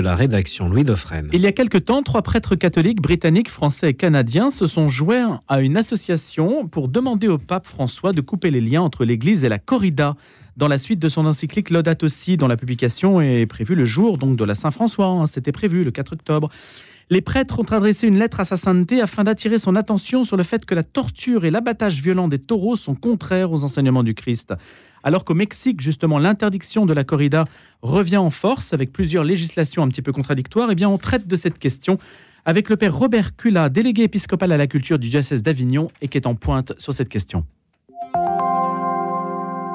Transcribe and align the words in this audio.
La 0.00 0.14
rédaction 0.14 0.68
Louis 0.68 0.84
Dauphren. 0.84 1.28
Il 1.32 1.40
y 1.40 1.48
a 1.48 1.50
quelque 1.50 1.76
temps, 1.76 2.04
trois 2.04 2.22
prêtres 2.22 2.54
catholiques 2.54 3.02
britanniques, 3.02 3.50
français 3.50 3.90
et 3.90 3.94
canadiens 3.94 4.52
se 4.52 4.68
sont 4.68 4.88
joints 4.88 5.40
à 5.48 5.60
une 5.60 5.76
association 5.76 6.68
pour 6.68 6.86
demander 6.86 7.26
au 7.26 7.36
pape 7.36 7.66
François 7.66 8.12
de 8.12 8.20
couper 8.20 8.52
les 8.52 8.60
liens 8.60 8.82
entre 8.82 9.04
l'Église 9.04 9.42
et 9.42 9.48
la 9.48 9.58
corrida. 9.58 10.14
Dans 10.56 10.68
la 10.68 10.78
suite 10.78 11.00
de 11.00 11.08
son 11.08 11.26
encyclique 11.26 11.70
Laudato 11.70 12.06
Si, 12.06 12.36
dont 12.36 12.46
la 12.46 12.56
publication 12.56 13.20
est 13.20 13.46
prévue 13.46 13.74
le 13.74 13.84
jour 13.84 14.18
donc 14.18 14.36
de 14.36 14.44
la 14.44 14.54
Saint-François, 14.54 15.06
hein, 15.06 15.26
c'était 15.26 15.50
prévu 15.50 15.82
le 15.82 15.90
4 15.90 16.12
octobre. 16.12 16.48
Les 17.10 17.20
prêtres 17.20 17.58
ont 17.58 17.64
adressé 17.64 18.06
une 18.06 18.20
lettre 18.20 18.38
à 18.38 18.44
sa 18.44 18.56
sainteté 18.56 19.00
afin 19.00 19.24
d'attirer 19.24 19.58
son 19.58 19.74
attention 19.74 20.24
sur 20.24 20.36
le 20.36 20.44
fait 20.44 20.64
que 20.64 20.76
la 20.76 20.84
torture 20.84 21.44
et 21.44 21.50
l'abattage 21.50 22.00
violent 22.00 22.28
des 22.28 22.38
taureaux 22.38 22.76
sont 22.76 22.94
contraires 22.94 23.50
aux 23.50 23.64
enseignements 23.64 24.04
du 24.04 24.14
Christ. 24.14 24.54
Alors 25.08 25.24
qu'au 25.24 25.32
Mexique, 25.32 25.80
justement, 25.80 26.18
l'interdiction 26.18 26.84
de 26.84 26.92
la 26.92 27.02
corrida 27.02 27.46
revient 27.80 28.18
en 28.18 28.28
force 28.28 28.74
avec 28.74 28.92
plusieurs 28.92 29.24
législations 29.24 29.82
un 29.82 29.88
petit 29.88 30.02
peu 30.02 30.12
contradictoires, 30.12 30.68
eh 30.70 30.74
bien, 30.74 30.90
on 30.90 30.98
traite 30.98 31.26
de 31.26 31.34
cette 31.34 31.58
question 31.58 31.96
avec 32.44 32.68
le 32.68 32.76
père 32.76 32.94
Robert 32.94 33.34
Cula, 33.34 33.70
délégué 33.70 34.02
épiscopal 34.02 34.52
à 34.52 34.58
la 34.58 34.66
culture 34.66 34.98
du 34.98 35.08
diocèse 35.08 35.42
d'Avignon 35.42 35.88
et 36.02 36.08
qui 36.08 36.18
est 36.18 36.26
en 36.26 36.34
pointe 36.34 36.74
sur 36.76 36.92
cette 36.92 37.08
question. 37.08 37.46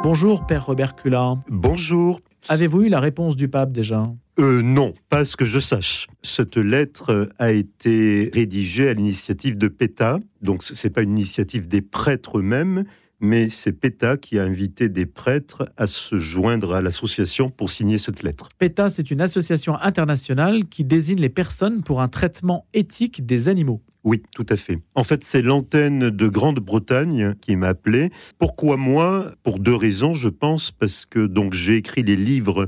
Bonjour, 0.04 0.46
père 0.46 0.68
Robert 0.68 0.96
Cula. 0.96 1.34
Bonjour. 1.50 2.20
Avez-vous 2.48 2.84
eu 2.84 2.90
la 2.90 3.00
réponse 3.00 3.36
du 3.36 3.48
pape 3.48 3.72
déjà? 3.72 4.04
Euh, 4.40 4.62
non, 4.62 4.94
pas 5.10 5.26
ce 5.26 5.36
que 5.36 5.46
je 5.46 5.58
sache. 5.58 6.05
Cette 6.22 6.58
lettre 6.58 7.32
a 7.40 7.52
été 7.52 8.30
rédigée 8.32 8.90
à 8.90 8.94
l'initiative 8.94 9.58
de 9.58 9.68
PETA, 9.68 10.20
donc 10.44 10.62
ce 10.62 10.88
n'est 10.88 10.91
pas 10.91 11.02
une 11.02 11.18
initiative 11.18 11.68
des 11.68 11.82
prêtres 11.82 12.38
eux-mêmes, 12.38 12.84
mais 13.23 13.48
c'est 13.48 13.72
PETA 13.72 14.18
qui 14.18 14.38
a 14.38 14.44
invité 14.44 14.90
des 14.90 15.05
prêtres 15.05 15.72
à 15.77 15.88
se 15.88 16.18
joindre 16.18 16.73
à 16.73 16.82
l'association 16.82 17.49
pour 17.49 17.70
signer 17.70 17.98
cette 17.98 18.22
lettre. 18.22 18.49
PETA, 18.59 18.90
c'est 18.90 19.12
une 19.12 19.22
association 19.22 19.77
internationale 19.80 20.66
qui 20.66 20.84
désigne 20.84 21.22
les 21.22 21.30
personnes 21.30 21.84
pour 21.84 22.02
un 22.02 22.09
traitement 22.09 22.68
éthique 22.73 23.26
des 23.26 23.48
animaux. 23.48 23.82
Oui, 24.04 24.22
tout 24.35 24.46
à 24.49 24.57
fait. 24.57 24.79
En 24.96 25.05
fait, 25.05 25.24
c'est 25.24 25.41
l'antenne 25.41 26.10
de 26.10 26.27
Grande-Bretagne 26.27 27.35
qui 27.40 27.55
m'a 27.55 27.70
appelé. 27.70 28.12
Pourquoi 28.38 28.76
moi? 28.76 29.32
Pour 29.44 29.60
deux 29.60 29.76
raisons, 29.76 30.13
je 30.13 30.27
pense, 30.27 30.71
parce 30.71 31.05
que 31.05 31.26
donc 31.26 31.54
j'ai 31.54 31.77
écrit 31.77 32.04
les 32.04 32.18
livres 32.18 32.68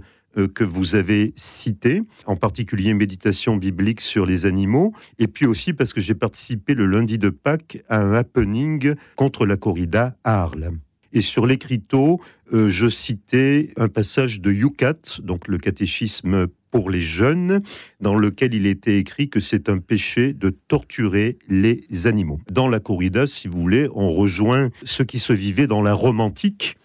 que 0.53 0.63
vous 0.63 0.95
avez 0.95 1.33
cité, 1.35 2.01
en 2.25 2.35
particulier 2.35 2.93
Méditation 2.93 3.57
biblique 3.57 4.01
sur 4.01 4.25
les 4.25 4.45
animaux, 4.45 4.93
et 5.19 5.27
puis 5.27 5.45
aussi 5.45 5.73
parce 5.73 5.93
que 5.93 6.01
j'ai 6.01 6.15
participé 6.15 6.73
le 6.73 6.85
lundi 6.85 7.17
de 7.17 7.29
Pâques 7.29 7.83
à 7.89 8.01
un 8.01 8.13
happening 8.13 8.95
contre 9.15 9.45
la 9.45 9.57
corrida 9.57 10.17
à 10.23 10.41
Arles. 10.41 10.71
Et 11.15 11.21
sur 11.21 11.45
l'écriteau, 11.45 12.19
euh, 12.53 12.69
je 12.69 12.89
citais 12.89 13.69
un 13.77 13.87
passage 13.87 14.41
de 14.41 14.51
Yucat, 14.51 15.21
donc 15.23 15.47
le 15.47 15.57
catéchisme 15.57 16.47
pour 16.71 16.89
les 16.89 17.01
jeunes, 17.01 17.61
dans 18.01 18.15
lequel 18.15 18.53
il 18.53 18.67
était 18.67 18.97
écrit 18.97 19.29
que 19.29 19.39
c'est 19.39 19.69
un 19.69 19.77
péché 19.77 20.33
de 20.33 20.49
torturer 20.49 21.37
les 21.47 21.85
animaux. 22.05 22.41
Dans 22.51 22.67
la 22.67 22.81
corrida, 22.81 23.27
si 23.27 23.47
vous 23.47 23.61
voulez, 23.61 23.87
on 23.95 24.11
rejoint 24.11 24.71
ce 24.83 25.01
qui 25.01 25.19
se 25.19 25.31
vivait 25.31 25.67
dans 25.67 25.81
la 25.81 25.93
Rome 25.93 26.19
antique, 26.19 26.75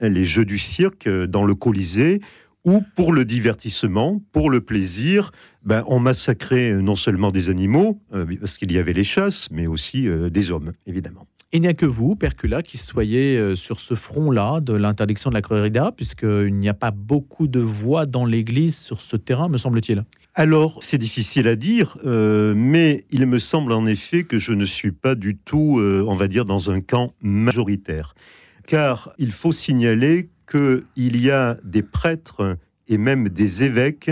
les 0.00 0.24
jeux 0.24 0.44
du 0.44 0.56
cirque, 0.56 1.08
dans 1.08 1.44
le 1.44 1.56
Colisée, 1.56 2.20
ou 2.64 2.82
pour 2.94 3.12
le 3.12 3.24
divertissement, 3.24 4.22
pour 4.32 4.50
le 4.50 4.60
plaisir, 4.60 5.30
ben, 5.64 5.82
on 5.86 5.98
massacrait 5.98 6.72
non 6.74 6.94
seulement 6.94 7.30
des 7.30 7.48
animaux, 7.48 8.00
euh, 8.14 8.26
parce 8.38 8.58
qu'il 8.58 8.72
y 8.72 8.78
avait 8.78 8.92
les 8.92 9.04
chasses, 9.04 9.48
mais 9.50 9.66
aussi 9.66 10.08
euh, 10.08 10.30
des 10.30 10.50
hommes, 10.50 10.72
évidemment. 10.86 11.26
Il 11.52 11.62
n'y 11.62 11.68
a 11.68 11.74
que 11.74 11.86
vous, 11.86 12.14
Percula, 12.14 12.62
qui 12.62 12.76
soyez 12.76 13.36
euh, 13.36 13.56
sur 13.56 13.80
ce 13.80 13.94
front-là 13.94 14.60
de 14.60 14.72
l'interdiction 14.72 15.30
de 15.30 15.34
la 15.34 15.42
corrida, 15.42 15.90
puisqu'il 15.90 16.54
n'y 16.54 16.68
a 16.68 16.74
pas 16.74 16.92
beaucoup 16.92 17.48
de 17.48 17.60
voix 17.60 18.06
dans 18.06 18.24
l'Église 18.24 18.76
sur 18.76 19.00
ce 19.00 19.16
terrain, 19.16 19.48
me 19.48 19.58
semble-t-il. 19.58 20.04
Alors, 20.34 20.78
c'est 20.80 20.98
difficile 20.98 21.48
à 21.48 21.56
dire, 21.56 21.98
mais 22.04 23.04
il 23.10 23.26
me 23.26 23.40
semble 23.40 23.72
en 23.72 23.84
effet 23.84 24.22
que 24.22 24.38
je 24.38 24.52
ne 24.52 24.64
suis 24.64 24.92
pas 24.92 25.16
du 25.16 25.36
tout, 25.36 25.80
on 25.80 26.14
va 26.14 26.28
dire, 26.28 26.44
dans 26.44 26.70
un 26.70 26.80
camp 26.80 27.14
majoritaire. 27.20 28.14
Car 28.68 29.12
il 29.18 29.32
faut 29.32 29.50
signaler 29.50 30.30
qu'il 30.50 31.16
y 31.16 31.30
a 31.30 31.56
des 31.64 31.82
prêtres 31.82 32.58
et 32.88 32.98
même 32.98 33.28
des 33.28 33.62
évêques 33.62 34.10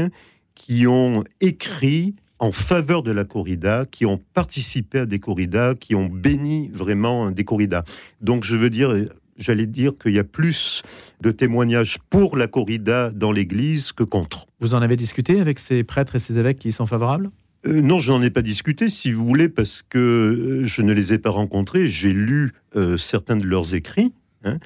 qui 0.55 0.87
ont 0.87 1.25
écrit 1.41 2.15
en 2.39 2.53
faveur 2.53 3.03
de 3.03 3.11
la 3.11 3.25
corrida, 3.25 3.85
qui 3.91 4.07
ont 4.07 4.21
participé 4.35 5.01
à 5.01 5.07
des 5.07 5.19
corridas, 5.19 5.75
qui 5.75 5.95
ont 5.95 6.07
béni 6.07 6.71
vraiment 6.73 7.31
des 7.33 7.45
corridas. 7.45 7.83
Donc 8.21 8.45
je 8.45 8.57
veux 8.57 8.71
dire, 8.71 8.95
j'allais 9.37 9.67
dire 9.67 9.93
qu'il 10.01 10.13
y 10.13 10.19
a 10.19 10.25
plus 10.25 10.83
de 11.21 11.31
témoignages 11.31 11.99
pour 12.11 12.37
la 12.37 12.47
corrida 12.47 13.11
dans 13.11 13.33
l'Église 13.33 13.93
que 13.93 14.05
contre. 14.05 14.47
Vous 14.61 14.75
en 14.75 14.83
avez 14.83 14.97
discuté 14.97 15.41
avec 15.41 15.59
ces 15.59 15.83
prêtres 15.85 16.17
et 16.17 16.19
ces 16.19 16.39
évêques 16.39 16.59
qui 16.59 16.73
sont 16.73 16.87
favorables? 16.87 17.31
Euh, 17.67 17.81
non, 17.81 17.99
je 17.99 18.13
n'en 18.13 18.23
ai 18.23 18.31
pas 18.31 18.43
discuté, 18.43 18.89
si 18.89 19.11
vous 19.11 19.27
voulez, 19.27 19.49
parce 19.49 19.83
que 19.83 19.99
euh, 19.99 20.65
je 20.65 20.83
ne 20.83 20.93
les 20.93 21.13
ai 21.13 21.19
pas 21.19 21.31
rencontrés. 21.31 21.89
J'ai 21.89 22.13
lu 22.13 22.53
euh, 22.77 22.97
certains 22.97 23.37
de 23.37 23.45
leurs 23.45 23.75
écrits, 23.75 24.13
Hein. 24.45 24.59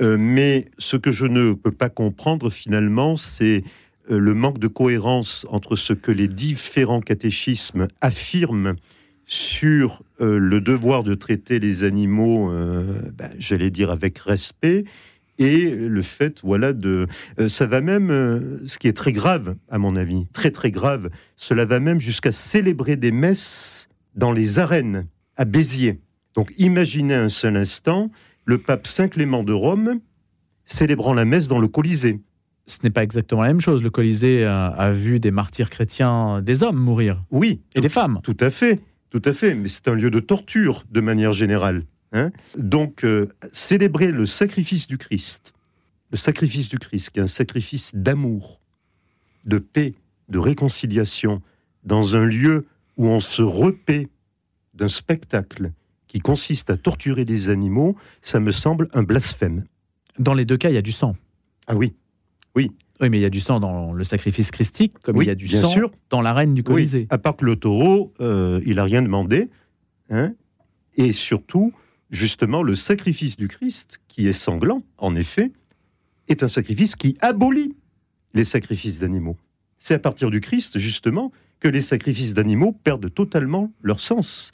Euh, 0.00 0.16
mais 0.18 0.66
ce 0.78 0.96
que 0.96 1.10
je 1.10 1.26
ne 1.26 1.52
peux 1.52 1.70
pas 1.70 1.88
comprendre 1.88 2.50
finalement, 2.50 3.16
c'est 3.16 3.64
euh, 4.10 4.18
le 4.18 4.34
manque 4.34 4.58
de 4.58 4.68
cohérence 4.68 5.46
entre 5.50 5.76
ce 5.76 5.92
que 5.92 6.12
les 6.12 6.28
différents 6.28 7.00
catéchismes 7.00 7.88
affirment 8.00 8.74
sur 9.26 10.02
euh, 10.20 10.38
le 10.38 10.60
devoir 10.60 11.02
de 11.02 11.14
traiter 11.14 11.58
les 11.58 11.84
animaux, 11.84 12.50
ben, 12.50 13.30
j'allais 13.38 13.70
dire 13.70 13.90
avec 13.90 14.18
respect, 14.18 14.84
et 15.38 15.70
le 15.70 16.02
fait, 16.02 16.40
voilà, 16.44 16.72
de, 16.72 17.08
ça 17.48 17.66
va 17.66 17.80
même, 17.80 18.60
ce 18.66 18.78
qui 18.78 18.86
est 18.86 18.96
très 18.96 19.12
grave 19.12 19.56
à 19.68 19.78
mon 19.78 19.96
avis, 19.96 20.26
très 20.32 20.52
très 20.52 20.70
grave, 20.70 21.10
cela 21.34 21.64
va 21.64 21.80
même 21.80 21.98
jusqu'à 21.98 22.30
célébrer 22.30 22.94
des 22.94 23.10
messes 23.10 23.88
dans 24.14 24.30
les 24.30 24.60
arènes 24.60 25.06
à 25.36 25.44
Béziers. 25.44 25.98
Donc 26.34 26.52
imaginez 26.58 27.14
un 27.14 27.28
seul 27.28 27.56
instant 27.56 28.10
le 28.44 28.58
pape 28.58 28.86
Saint 28.86 29.08
Clément 29.08 29.44
de 29.44 29.52
Rome 29.52 30.00
célébrant 30.64 31.14
la 31.14 31.24
messe 31.24 31.48
dans 31.48 31.58
le 31.58 31.68
Colisée. 31.68 32.20
Ce 32.66 32.78
n'est 32.82 32.90
pas 32.90 33.02
exactement 33.02 33.42
la 33.42 33.48
même 33.48 33.60
chose. 33.60 33.82
Le 33.82 33.90
Colisée 33.90 34.44
a, 34.44 34.92
vu 34.92 35.20
des 35.20 35.30
martyrs 35.30 35.68
chrétiens, 35.68 36.40
des 36.40 36.62
hommes 36.62 36.78
mourir. 36.78 37.22
Oui. 37.30 37.60
Et 37.74 37.80
des 37.80 37.90
femmes. 37.90 38.20
Tout 38.22 38.36
à 38.40 38.50
fait. 38.50 38.80
Tout 39.10 39.22
à 39.24 39.32
fait. 39.32 39.54
Mais 39.54 39.68
c'est 39.68 39.88
un 39.88 39.94
lieu 39.94 40.10
de 40.10 40.20
torture 40.20 40.84
de 40.90 41.00
manière 41.00 41.32
générale. 41.32 41.84
Hein. 42.12 42.30
Donc, 42.56 43.04
euh, 43.04 43.28
célébrer 43.52 44.10
le 44.10 44.24
sacrifice 44.24 44.86
du 44.86 44.96
Christ, 44.96 45.52
le 46.10 46.16
sacrifice 46.16 46.68
du 46.68 46.78
Christ, 46.78 47.10
qui 47.10 47.18
est 47.18 47.22
un 47.22 47.26
sacrifice 47.26 47.94
d'amour, 47.94 48.60
de 49.44 49.58
paix, 49.58 49.94
de 50.28 50.38
réconciliation, 50.38 51.42
dans 51.82 52.16
un 52.16 52.24
lieu 52.24 52.66
où 52.96 53.06
on 53.08 53.20
se 53.20 53.42
repaît 53.42 54.08
d'un 54.72 54.88
spectacle 54.88 55.72
qui 56.14 56.20
consiste 56.20 56.70
à 56.70 56.76
torturer 56.76 57.24
des 57.24 57.48
animaux, 57.48 57.96
ça 58.22 58.38
me 58.38 58.52
semble 58.52 58.86
un 58.92 59.02
blasphème. 59.02 59.64
Dans 60.20 60.32
les 60.32 60.44
deux 60.44 60.56
cas, 60.56 60.70
il 60.70 60.76
y 60.76 60.78
a 60.78 60.82
du 60.82 60.92
sang. 60.92 61.16
Ah 61.66 61.74
oui, 61.74 61.96
oui. 62.54 62.70
Oui, 63.00 63.10
mais 63.10 63.18
il 63.18 63.22
y 63.22 63.24
a 63.24 63.30
du 63.30 63.40
sang 63.40 63.58
dans 63.58 63.92
le 63.92 64.04
sacrifice 64.04 64.52
christique, 64.52 64.94
comme 65.02 65.20
il 65.20 65.26
y 65.26 65.30
a 65.30 65.34
du 65.34 65.48
sang 65.48 65.68
sûr. 65.68 65.90
dans 66.10 66.22
l'arène 66.22 66.54
du 66.54 66.62
Colisée. 66.62 67.08
À 67.10 67.18
part 67.18 67.34
que 67.34 67.44
le 67.44 67.56
taureau, 67.56 68.14
euh, 68.20 68.60
il 68.64 68.76
n'a 68.76 68.84
rien 68.84 69.02
demandé. 69.02 69.50
Hein 70.08 70.34
et 70.96 71.10
surtout, 71.10 71.72
justement, 72.10 72.62
le 72.62 72.76
sacrifice 72.76 73.36
du 73.36 73.48
Christ, 73.48 74.00
qui 74.06 74.28
est 74.28 74.32
sanglant, 74.32 74.84
en 74.98 75.16
effet, 75.16 75.50
est 76.28 76.44
un 76.44 76.48
sacrifice 76.48 76.94
qui 76.94 77.16
abolit 77.22 77.74
les 78.34 78.44
sacrifices 78.44 79.00
d'animaux. 79.00 79.36
C'est 79.78 79.94
à 79.94 79.98
partir 79.98 80.30
du 80.30 80.40
Christ, 80.40 80.78
justement, 80.78 81.32
que 81.58 81.66
les 81.66 81.82
sacrifices 81.82 82.34
d'animaux 82.34 82.70
perdent 82.70 83.12
totalement 83.12 83.72
leur 83.82 83.98
sens. 83.98 84.52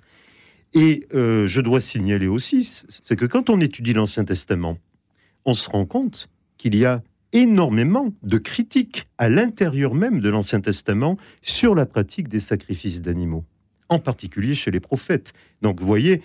Et 0.75 1.07
euh, 1.15 1.47
je 1.47 1.61
dois 1.61 1.81
signaler 1.81 2.29
aussi, 2.29 2.65
c'est 2.89 3.17
que 3.17 3.27
quand 3.27 3.51
on 3.51 3.61
étudie 3.61 3.93
l'Ancien 3.93 4.25
Testament, 4.25 4.79
on 5.45 5.55
se 5.55 5.69
rend 5.69 5.87
compte 5.87 6.29
qu'il 6.59 6.77
y 6.77 6.85
a 6.85 7.03
énormément 7.33 8.13
de 8.23 8.39
critiques 8.39 9.09
à 9.19 9.29
l'intérieur 9.29 9.95
même 9.95 10.21
de 10.21 10.29
l'Ancien 10.29 10.61
Testament 10.61 11.17
sur 11.43 11.75
la 11.75 11.87
pratique 11.87 12.29
des 12.29 12.41
sacrifices 12.41 13.01
d'animaux, 13.01 13.45
en 13.89 13.99
particulier 13.99 14.55
chez 14.55 14.71
les 14.71 14.81
prophètes. 14.81 15.33
Donc 15.63 15.81
vous 15.81 15.87
voyez... 15.87 16.23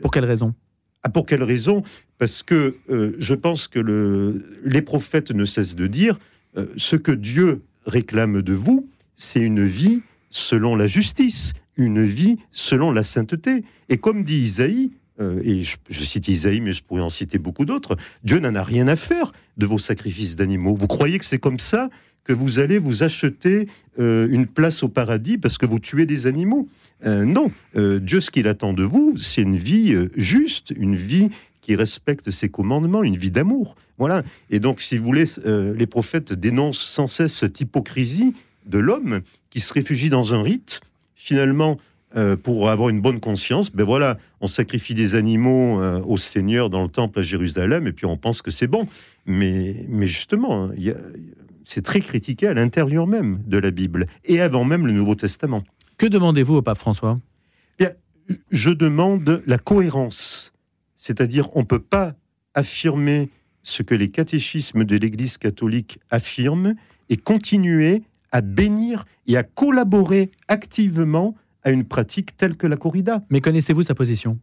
Pour 0.00 0.10
quelle 0.10 0.24
raison? 0.24 0.54
Ah, 1.02 1.08
Pour 1.08 1.26
quelle 1.26 1.44
raison? 1.44 1.82
Parce 2.18 2.42
que 2.42 2.76
euh, 2.90 3.14
je 3.18 3.34
pense 3.34 3.68
que 3.68 3.78
le, 3.78 4.60
les 4.64 4.82
prophètes 4.82 5.30
ne 5.30 5.44
cessent 5.44 5.76
de 5.76 5.86
dire 5.86 6.18
euh, 6.56 6.66
ce 6.76 6.96
que 6.96 7.12
Dieu 7.12 7.62
réclame 7.86 8.42
de 8.42 8.52
vous, 8.52 8.88
c'est 9.14 9.40
une 9.40 9.64
vie 9.64 10.02
selon 10.30 10.76
la 10.76 10.86
justice, 10.86 11.52
une 11.78 12.04
vie 12.04 12.36
selon 12.52 12.92
la 12.92 13.02
sainteté. 13.02 13.64
Et 13.88 13.96
comme 13.96 14.22
dit 14.22 14.40
Isaïe, 14.40 14.90
euh, 15.20 15.40
et 15.42 15.62
je, 15.62 16.04
cite 16.04 16.28
Isaïe, 16.28 16.60
mais 16.60 16.72
je 16.72 16.82
pourrais 16.82 17.00
en 17.00 17.08
citer 17.08 17.38
beaucoup 17.38 17.64
d'autres, 17.64 17.96
Dieu 18.22 18.38
n'en 18.38 18.54
a 18.54 18.62
rien 18.62 18.86
à 18.88 18.96
faire 18.96 19.32
de 19.56 19.66
vos 19.66 19.78
sacrifices 19.78 20.36
d'animaux. 20.36 20.74
Vous 20.74 20.86
croyez 20.86 21.18
que 21.18 21.24
c'est 21.24 21.38
comme 21.38 21.58
ça 21.58 21.88
que 22.24 22.32
vous 22.32 22.58
allez 22.58 22.78
vous 22.78 23.02
acheter 23.02 23.68
euh, 23.98 24.28
une 24.30 24.46
place 24.46 24.82
au 24.82 24.88
paradis 24.88 25.38
parce 25.38 25.58
que 25.58 25.66
vous 25.66 25.78
tuez 25.78 26.06
des 26.06 26.26
animaux? 26.26 26.68
Euh, 27.06 27.24
Non, 27.24 27.50
Dieu, 27.74 28.20
ce 28.20 28.30
qu'il 28.30 28.48
attend 28.48 28.72
de 28.72 28.84
vous, 28.84 29.16
c'est 29.16 29.42
une 29.42 29.56
vie 29.56 29.96
juste, 30.16 30.72
une 30.76 30.96
vie 30.96 31.30
qui 31.62 31.74
respecte 31.74 32.30
ses 32.30 32.48
commandements, 32.48 33.02
une 33.02 33.16
vie 33.16 33.30
d'amour. 33.30 33.76
Voilà. 33.98 34.22
Et 34.50 34.60
donc, 34.60 34.80
si 34.80 34.96
vous 34.96 35.04
voulez, 35.04 35.24
les 35.44 35.86
prophètes 35.86 36.32
dénoncent 36.32 36.78
sans 36.78 37.06
cesse 37.06 37.34
cette 37.34 37.60
hypocrisie 37.60 38.34
de 38.66 38.78
l'homme 38.78 39.20
qui 39.50 39.60
se 39.60 39.72
réfugie 39.72 40.10
dans 40.10 40.34
un 40.34 40.42
rite, 40.42 40.80
finalement, 41.18 41.78
euh, 42.16 42.36
pour 42.36 42.70
avoir 42.70 42.88
une 42.88 43.00
bonne 43.00 43.20
conscience, 43.20 43.70
ben 43.72 43.84
voilà, 43.84 44.16
on 44.40 44.46
sacrifie 44.46 44.94
des 44.94 45.16
animaux 45.16 45.82
euh, 45.82 46.00
au 46.06 46.16
Seigneur 46.16 46.70
dans 46.70 46.82
le 46.82 46.88
temple 46.88 47.18
à 47.18 47.22
Jérusalem, 47.22 47.86
et 47.86 47.92
puis 47.92 48.06
on 48.06 48.16
pense 48.16 48.40
que 48.40 48.52
c'est 48.52 48.68
bon. 48.68 48.88
Mais, 49.26 49.84
mais 49.88 50.06
justement, 50.06 50.70
hein, 50.70 50.94
c'est 51.64 51.84
très 51.84 52.00
critiqué 52.00 52.46
à 52.46 52.54
l'intérieur 52.54 53.06
même 53.06 53.42
de 53.46 53.58
la 53.58 53.72
Bible, 53.72 54.06
et 54.24 54.40
avant 54.40 54.64
même 54.64 54.86
le 54.86 54.92
Nouveau 54.92 55.16
Testament. 55.16 55.64
Que 55.98 56.06
demandez-vous 56.06 56.54
au 56.54 56.62
pape 56.62 56.78
François? 56.78 57.16
Bien, 57.78 57.90
Je 58.52 58.70
demande 58.70 59.42
la 59.46 59.58
cohérence. 59.58 60.52
C'est-à-dire, 60.96 61.54
on 61.56 61.60
ne 61.60 61.66
peut 61.66 61.82
pas 61.82 62.14
affirmer 62.54 63.28
ce 63.64 63.82
que 63.82 63.94
les 63.94 64.08
catéchismes 64.08 64.84
de 64.84 64.96
l'Église 64.96 65.36
catholique 65.36 65.98
affirment 66.10 66.74
et 67.10 67.16
continuer 67.16 68.02
à 68.32 68.40
bénir 68.40 69.04
et 69.26 69.36
à 69.36 69.42
collaborer 69.42 70.30
activement 70.48 71.34
à 71.62 71.70
une 71.70 71.84
pratique 71.84 72.36
telle 72.36 72.56
que 72.56 72.66
la 72.66 72.76
corrida. 72.76 73.22
Mais 73.30 73.40
connaissez-vous 73.40 73.82
sa 73.82 73.94
position? 73.94 74.38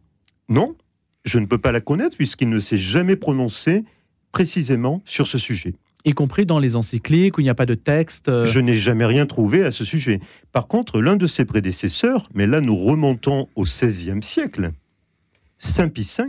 Non, 0.48 0.76
je 1.24 1.38
ne 1.38 1.46
peux 1.46 1.58
pas 1.58 1.72
la 1.72 1.80
connaître 1.80 2.16
puisqu'il 2.16 2.48
ne 2.48 2.60
s'est 2.60 2.78
jamais 2.78 3.16
prononcé 3.16 3.84
précisément 4.32 5.02
sur 5.04 5.26
ce 5.26 5.38
sujet. 5.38 5.74
Y 6.04 6.12
compris 6.12 6.46
dans 6.46 6.60
les 6.60 6.76
encycliques 6.76 7.36
où 7.36 7.40
il 7.40 7.44
n'y 7.44 7.50
a 7.50 7.54
pas 7.54 7.66
de 7.66 7.74
texte 7.74 8.28
euh, 8.28 8.46
Je 8.46 8.60
n'ai 8.60 8.76
jamais 8.76 9.04
rien 9.04 9.26
trouvé 9.26 9.64
à 9.64 9.72
ce 9.72 9.84
sujet. 9.84 10.20
Par 10.52 10.68
contre, 10.68 11.00
l'un 11.00 11.16
de 11.16 11.26
ses 11.26 11.44
prédécesseurs, 11.44 12.28
mais 12.32 12.46
là 12.46 12.60
nous 12.60 12.76
remontons 12.76 13.48
au 13.56 13.64
XVIe 13.64 14.22
siècle, 14.22 14.70
Saint 15.58 15.88
Pie 15.88 16.08
V, 16.16 16.24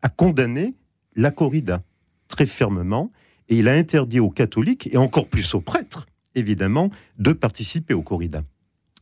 a 0.00 0.08
condamné 0.08 0.74
la 1.14 1.30
corrida 1.30 1.82
très 2.28 2.46
fermement 2.46 3.12
et 3.48 3.58
il 3.58 3.68
a 3.68 3.74
interdit 3.74 4.20
aux 4.20 4.30
catholiques 4.30 4.88
et 4.92 4.96
encore 4.96 5.28
plus 5.28 5.54
aux 5.54 5.60
prêtres, 5.60 6.06
évidemment, 6.34 6.90
de 7.18 7.32
participer 7.32 7.94
aux 7.94 8.02
corridas. 8.02 8.42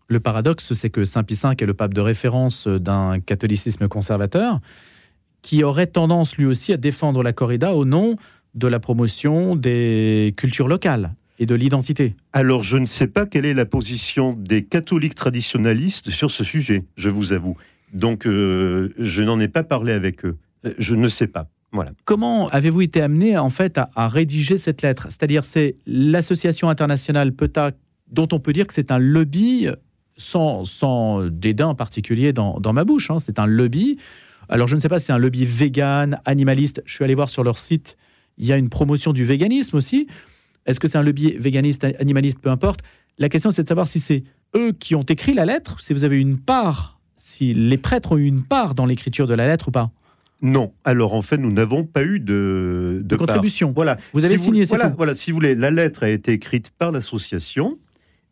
Le 0.08 0.20
paradoxe, 0.20 0.72
c'est 0.74 0.90
que 0.90 1.04
Saint 1.04 1.22
Pie 1.22 1.38
V 1.42 1.50
est 1.58 1.64
le 1.64 1.74
pape 1.74 1.94
de 1.94 2.00
référence 2.00 2.68
d'un 2.68 3.18
catholicisme 3.20 3.88
conservateur 3.88 4.60
qui 5.42 5.64
aurait 5.64 5.86
tendance 5.86 6.36
lui 6.36 6.46
aussi 6.46 6.72
à 6.72 6.76
défendre 6.76 7.22
la 7.22 7.32
corrida 7.32 7.74
au 7.74 7.84
nom 7.84 8.16
de 8.54 8.68
la 8.68 8.78
promotion 8.78 9.56
des 9.56 10.34
cultures 10.36 10.68
locales 10.68 11.14
et 11.38 11.46
de 11.46 11.54
l'identité. 11.54 12.14
Alors 12.32 12.62
je 12.62 12.76
ne 12.76 12.86
sais 12.86 13.06
pas 13.06 13.26
quelle 13.26 13.46
est 13.46 13.54
la 13.54 13.64
position 13.64 14.34
des 14.34 14.62
catholiques 14.62 15.14
traditionnalistes 15.14 16.10
sur 16.10 16.30
ce 16.30 16.44
sujet, 16.44 16.84
je 16.96 17.10
vous 17.10 17.32
avoue. 17.32 17.56
Donc 17.92 18.26
euh, 18.26 18.94
je 18.98 19.22
n'en 19.22 19.40
ai 19.40 19.48
pas 19.48 19.62
parlé 19.62 19.92
avec 19.92 20.24
eux. 20.24 20.36
Je 20.78 20.94
ne 20.94 21.08
sais 21.08 21.26
pas. 21.26 21.48
Comment 22.04 22.48
avez-vous 22.48 22.82
été 22.82 23.00
amené 23.00 23.38
en 23.38 23.48
fait 23.48 23.78
à, 23.78 24.08
rédiger 24.08 24.56
cette 24.56 24.82
lettre? 24.82 25.06
C'est-à-dire 25.08 25.44
c'est 25.44 25.76
l'association 25.86 26.68
internationale 26.68 27.32
PETA 27.32 27.72
dont 28.08 28.28
on 28.32 28.40
peut 28.40 28.52
dire 28.52 28.66
que 28.66 28.74
c'est 28.74 28.90
un 28.90 28.98
lobby 28.98 29.68
sans, 30.16 30.64
sans 30.64 31.26
dédain 31.30 31.74
particulier 31.74 32.32
dans, 32.32 32.60
ma 32.72 32.84
bouche. 32.84 33.10
Hein. 33.10 33.18
C'est 33.18 33.38
un 33.38 33.46
lobby. 33.46 33.98
Alors 34.48 34.68
je 34.68 34.74
ne 34.74 34.80
sais 34.80 34.88
pas 34.88 34.98
si 34.98 35.06
c'est 35.06 35.12
un 35.12 35.18
lobby 35.18 35.46
vegan, 35.46 36.20
animaliste. 36.26 36.82
Je 36.84 36.94
suis 36.94 37.04
allé 37.04 37.14
voir 37.14 37.30
sur 37.30 37.42
leur 37.42 37.58
site. 37.58 37.96
Il 38.36 38.46
y 38.46 38.52
a 38.52 38.58
une 38.58 38.68
promotion 38.68 39.12
du 39.12 39.24
véganisme 39.24 39.76
aussi. 39.76 40.08
Est-ce 40.66 40.78
que 40.78 40.88
c'est 40.88 40.98
un 40.98 41.02
lobby 41.02 41.32
véganiste, 41.38 41.84
animaliste, 41.98 42.40
peu 42.40 42.50
importe. 42.50 42.80
La 43.18 43.28
question 43.28 43.50
c'est 43.50 43.62
de 43.62 43.68
savoir 43.68 43.88
si 43.88 44.00
c'est 44.00 44.24
eux 44.54 44.72
qui 44.72 44.94
ont 44.94 45.02
écrit 45.02 45.32
la 45.32 45.46
lettre, 45.46 45.80
si 45.80 45.92
vous 45.92 46.04
avez 46.04 46.18
une 46.18 46.38
part, 46.38 47.00
si 47.16 47.54
les 47.54 47.78
prêtres 47.78 48.12
ont 48.12 48.18
eu 48.18 48.26
une 48.26 48.42
part 48.42 48.74
dans 48.74 48.84
l'écriture 48.84 49.26
de 49.26 49.34
la 49.34 49.46
lettre 49.46 49.68
ou 49.68 49.70
pas. 49.70 49.90
Non. 50.42 50.72
Alors 50.84 51.14
en 51.14 51.22
fait, 51.22 51.38
nous 51.38 51.52
n'avons 51.52 51.84
pas 51.84 52.04
eu 52.04 52.20
de, 52.20 53.00
de, 53.04 53.16
contribution. 53.16 53.72
Voilà. 53.74 53.96
Vous 54.12 54.24
avez 54.24 54.36
signé. 54.36 54.64
Voilà, 54.64 54.88
voilà. 54.88 55.14
Si 55.14 55.30
vous 55.30 55.36
voulez, 55.36 55.54
la 55.54 55.70
lettre 55.70 56.02
a 56.02 56.08
été 56.08 56.32
écrite 56.32 56.70
par 56.70 56.92
l'association. 56.92 57.78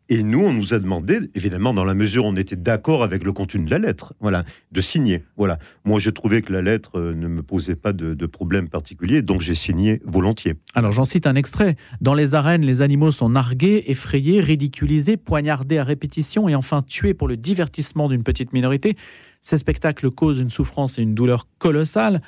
Et 0.09 0.23
nous, 0.23 0.41
on 0.41 0.51
nous 0.51 0.73
a 0.73 0.79
demandé, 0.79 1.19
évidemment, 1.35 1.73
dans 1.73 1.85
la 1.85 1.93
mesure 1.93 2.25
où 2.25 2.27
on 2.27 2.35
était 2.35 2.57
d'accord 2.57 3.01
avec 3.01 3.23
le 3.23 3.31
contenu 3.31 3.63
de 3.63 3.71
la 3.71 3.77
lettre, 3.77 4.13
voilà, 4.19 4.43
de 4.73 4.81
signer. 4.81 5.23
Voilà. 5.37 5.57
Moi, 5.85 5.99
je 5.99 6.09
trouvais 6.09 6.41
que 6.41 6.51
la 6.51 6.61
lettre 6.61 6.99
euh, 6.99 7.13
ne 7.13 7.29
me 7.29 7.41
posait 7.41 7.77
pas 7.77 7.93
de, 7.93 8.13
de 8.13 8.25
problème 8.25 8.67
particulier, 8.67 9.21
donc 9.21 9.39
j'ai 9.39 9.55
signé 9.55 10.01
volontiers. 10.03 10.55
Alors, 10.75 10.91
j'en 10.91 11.05
cite 11.05 11.27
un 11.27 11.35
extrait. 11.35 11.77
Dans 12.01 12.13
les 12.13 12.35
arènes, 12.35 12.65
les 12.65 12.81
animaux 12.81 13.11
sont 13.11 13.29
nargués, 13.29 13.85
effrayés, 13.87 14.41
ridiculisés, 14.41 15.15
poignardés 15.15 15.77
à 15.77 15.85
répétition 15.85 16.49
et 16.49 16.55
enfin 16.55 16.81
tués 16.81 17.13
pour 17.13 17.29
le 17.29 17.37
divertissement 17.37 18.09
d'une 18.09 18.23
petite 18.23 18.51
minorité. 18.51 18.97
Ces 19.41 19.57
spectacles 19.57 20.11
causent 20.11 20.39
une 20.39 20.49
souffrance 20.49 20.97
et 20.97 21.01
une 21.01 21.15
douleur 21.15 21.47
colossales 21.57 22.21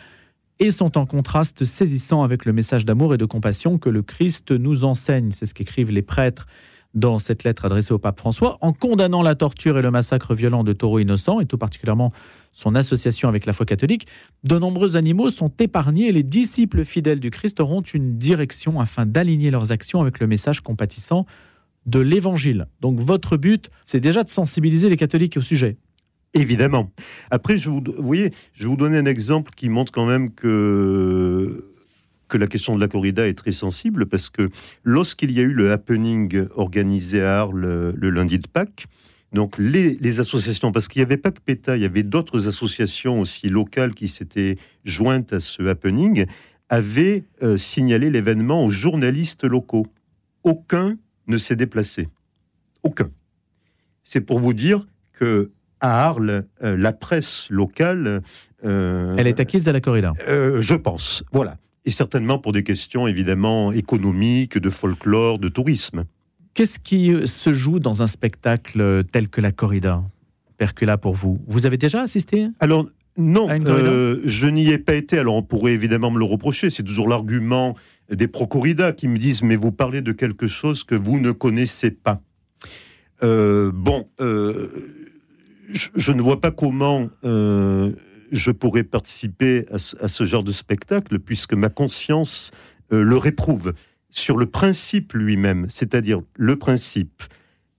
et 0.59 0.71
sont 0.71 0.97
en 0.97 1.05
contraste 1.05 1.63
saisissant 1.63 2.23
avec 2.23 2.45
le 2.45 2.53
message 2.53 2.85
d'amour 2.85 3.13
et 3.13 3.17
de 3.17 3.25
compassion 3.25 3.77
que 3.77 3.89
le 3.89 4.01
Christ 4.01 4.51
nous 4.51 4.83
enseigne. 4.83 5.31
C'est 5.31 5.45
ce 5.45 5.53
qu'écrivent 5.53 5.91
les 5.91 6.01
prêtres 6.01 6.47
dans 6.93 7.17
cette 7.17 7.43
lettre 7.43 7.65
adressée 7.65 7.91
au 7.91 7.97
pape 7.97 8.19
François, 8.19 8.57
en 8.61 8.71
condamnant 8.71 9.23
la 9.23 9.33
torture 9.33 9.79
et 9.79 9.81
le 9.81 9.89
massacre 9.89 10.35
violent 10.35 10.63
de 10.63 10.73
taureaux 10.73 10.99
innocents, 10.99 11.39
et 11.39 11.45
tout 11.45 11.57
particulièrement 11.57 12.13
son 12.51 12.75
association 12.75 13.27
avec 13.27 13.47
la 13.47 13.53
foi 13.53 13.65
catholique, 13.65 14.07
de 14.43 14.59
nombreux 14.59 14.95
animaux 14.95 15.31
sont 15.31 15.51
épargnés 15.59 16.09
et 16.09 16.11
les 16.11 16.21
disciples 16.21 16.85
fidèles 16.85 17.19
du 17.19 17.31
Christ 17.31 17.59
auront 17.59 17.81
une 17.81 18.17
direction 18.19 18.79
afin 18.79 19.07
d'aligner 19.07 19.49
leurs 19.49 19.71
actions 19.71 20.01
avec 20.01 20.19
le 20.19 20.27
message 20.27 20.61
compatissant 20.61 21.25
de 21.87 21.99
l'Évangile. 21.99 22.67
Donc 22.79 22.99
votre 22.99 23.37
but, 23.37 23.71
c'est 23.83 23.99
déjà 23.99 24.23
de 24.23 24.29
sensibiliser 24.29 24.87
les 24.87 24.97
catholiques 24.97 25.37
au 25.37 25.41
sujet. 25.41 25.77
Évidemment. 26.33 26.91
Après, 27.29 27.57
je 27.57 27.69
vous, 27.69 27.83
voyez, 27.99 28.31
je 28.53 28.67
vous 28.67 28.75
un 28.83 29.05
exemple 29.05 29.51
qui 29.55 29.69
montre 29.69 29.91
quand 29.91 30.05
même 30.05 30.33
que 30.33 31.69
que 32.33 32.37
la 32.39 32.47
question 32.47 32.75
de 32.75 32.81
la 32.81 32.87
corrida 32.87 33.27
est 33.27 33.37
très 33.37 33.51
sensible 33.51 34.07
parce 34.07 34.31
que 34.31 34.49
lorsqu'il 34.83 35.29
y 35.29 35.39
a 35.39 35.43
eu 35.43 35.53
le 35.53 35.71
happening 35.71 36.47
organisé 36.55 37.21
à 37.21 37.41
Arles 37.41 37.93
le, 37.95 38.09
lundi 38.09 38.39
de 38.39 38.47
Pâques, 38.47 38.87
donc 39.33 39.55
les, 39.59 40.19
associations, 40.19 40.71
parce 40.71 40.87
qu'il 40.87 41.01
n'y 41.01 41.05
avait 41.05 41.17
pas 41.17 41.29
que 41.29 41.39
PETA, 41.39 41.77
il 41.77 41.83
y 41.83 41.85
avait 41.85 42.01
d'autres 42.01 42.47
associations 42.47 43.19
aussi 43.19 43.49
locales 43.49 43.93
qui 43.93 44.07
s'étaient 44.07 44.57
jointes 44.83 45.31
à 45.31 45.39
ce 45.39 45.61
happening, 45.63 46.25
avaient 46.69 47.23
euh, 47.43 47.55
signalé 47.55 48.09
l'événement 48.09 48.65
aux 48.65 48.71
journalistes 48.71 49.43
locaux. 49.43 49.85
Aucun 50.43 50.97
ne 51.27 51.37
s'est 51.37 51.55
déplacé. 51.55 52.09
Aucun. 52.81 53.11
C'est 54.01 54.21
pour 54.21 54.39
vous 54.39 54.53
dire 54.53 54.87
que 55.13 55.51
à 55.83 56.05
Arles, 56.05 56.45
euh, 56.63 56.77
la 56.77 56.93
presse 56.93 57.47
locale. 57.49 58.23
Euh, 58.65 59.13
Elle 59.17 59.27
est 59.27 59.39
acquise 59.39 59.67
à 59.67 59.73
la 59.73 59.81
corrida. 59.81 60.13
Euh, 60.27 60.61
je 60.61 60.73
pense. 60.73 61.23
Voilà. 61.31 61.57
Et 61.85 61.91
certainement 61.91 62.39
pour 62.39 62.53
des 62.53 62.63
questions 62.63 63.05
évidemment 63.05 63.73
économiques, 63.73 64.57
de 64.57 64.69
folklore, 64.69 65.37
de 65.37 65.49
tourisme. 65.49 66.05
Qu'est-ce 66.53 66.79
qui 66.79 67.13
se 67.27 67.51
joue 67.51 67.79
dans 67.79 68.01
un 68.01 68.07
spectacle 68.07 69.03
tel 69.11 69.27
que 69.27 69.41
la 69.41 69.51
corrida? 69.51 70.01
Percula 70.57 70.97
pour 70.97 71.13
vous. 71.13 71.41
Vous 71.47 71.65
avez 71.65 71.77
déjà 71.77 72.01
assisté? 72.01 72.47
Alors, 72.61 72.87
non, 73.17 73.49
je 73.49 74.47
n'y 74.47 74.69
ai 74.69 74.77
pas 74.77 74.93
été. 74.93 75.19
Alors, 75.19 75.35
on 75.35 75.43
pourrait 75.43 75.73
évidemment 75.73 76.11
me 76.11 76.19
le 76.19 76.25
reprocher. 76.25 76.69
C'est 76.69 76.83
toujours 76.83 77.09
l'argument 77.09 77.75
des 78.09 78.27
pro-corrida 78.27 78.93
qui 78.93 79.09
me 79.09 79.17
disent 79.17 79.43
Mais 79.43 79.57
vous 79.57 79.73
parlez 79.73 80.01
de 80.01 80.13
quelque 80.13 80.47
chose 80.47 80.85
que 80.85 80.95
vous 80.95 81.19
ne 81.19 81.31
connaissez 81.31 81.91
pas. 81.91 82.21
bon, 83.21 84.07
je, 85.69 86.11
ne 86.11 86.21
vois 86.21 86.41
pas 86.41 86.51
comment 86.51 87.09
euh, 87.23 87.93
je 88.31 88.51
pourrais 88.51 88.83
participer 88.83 89.65
à 89.71 89.77
ce, 89.77 90.25
genre 90.25 90.43
de 90.43 90.51
spectacle, 90.51 91.19
puisque 91.19 91.53
ma 91.53 91.69
conscience 91.69 92.51
euh, 92.91 93.03
le 93.03 93.17
réprouve 93.17 93.73
sur 94.09 94.37
le 94.37 94.45
principe 94.45 95.13
lui-même, 95.13 95.67
c'est-à-dire 95.69 96.21
le 96.35 96.55
principe 96.57 97.23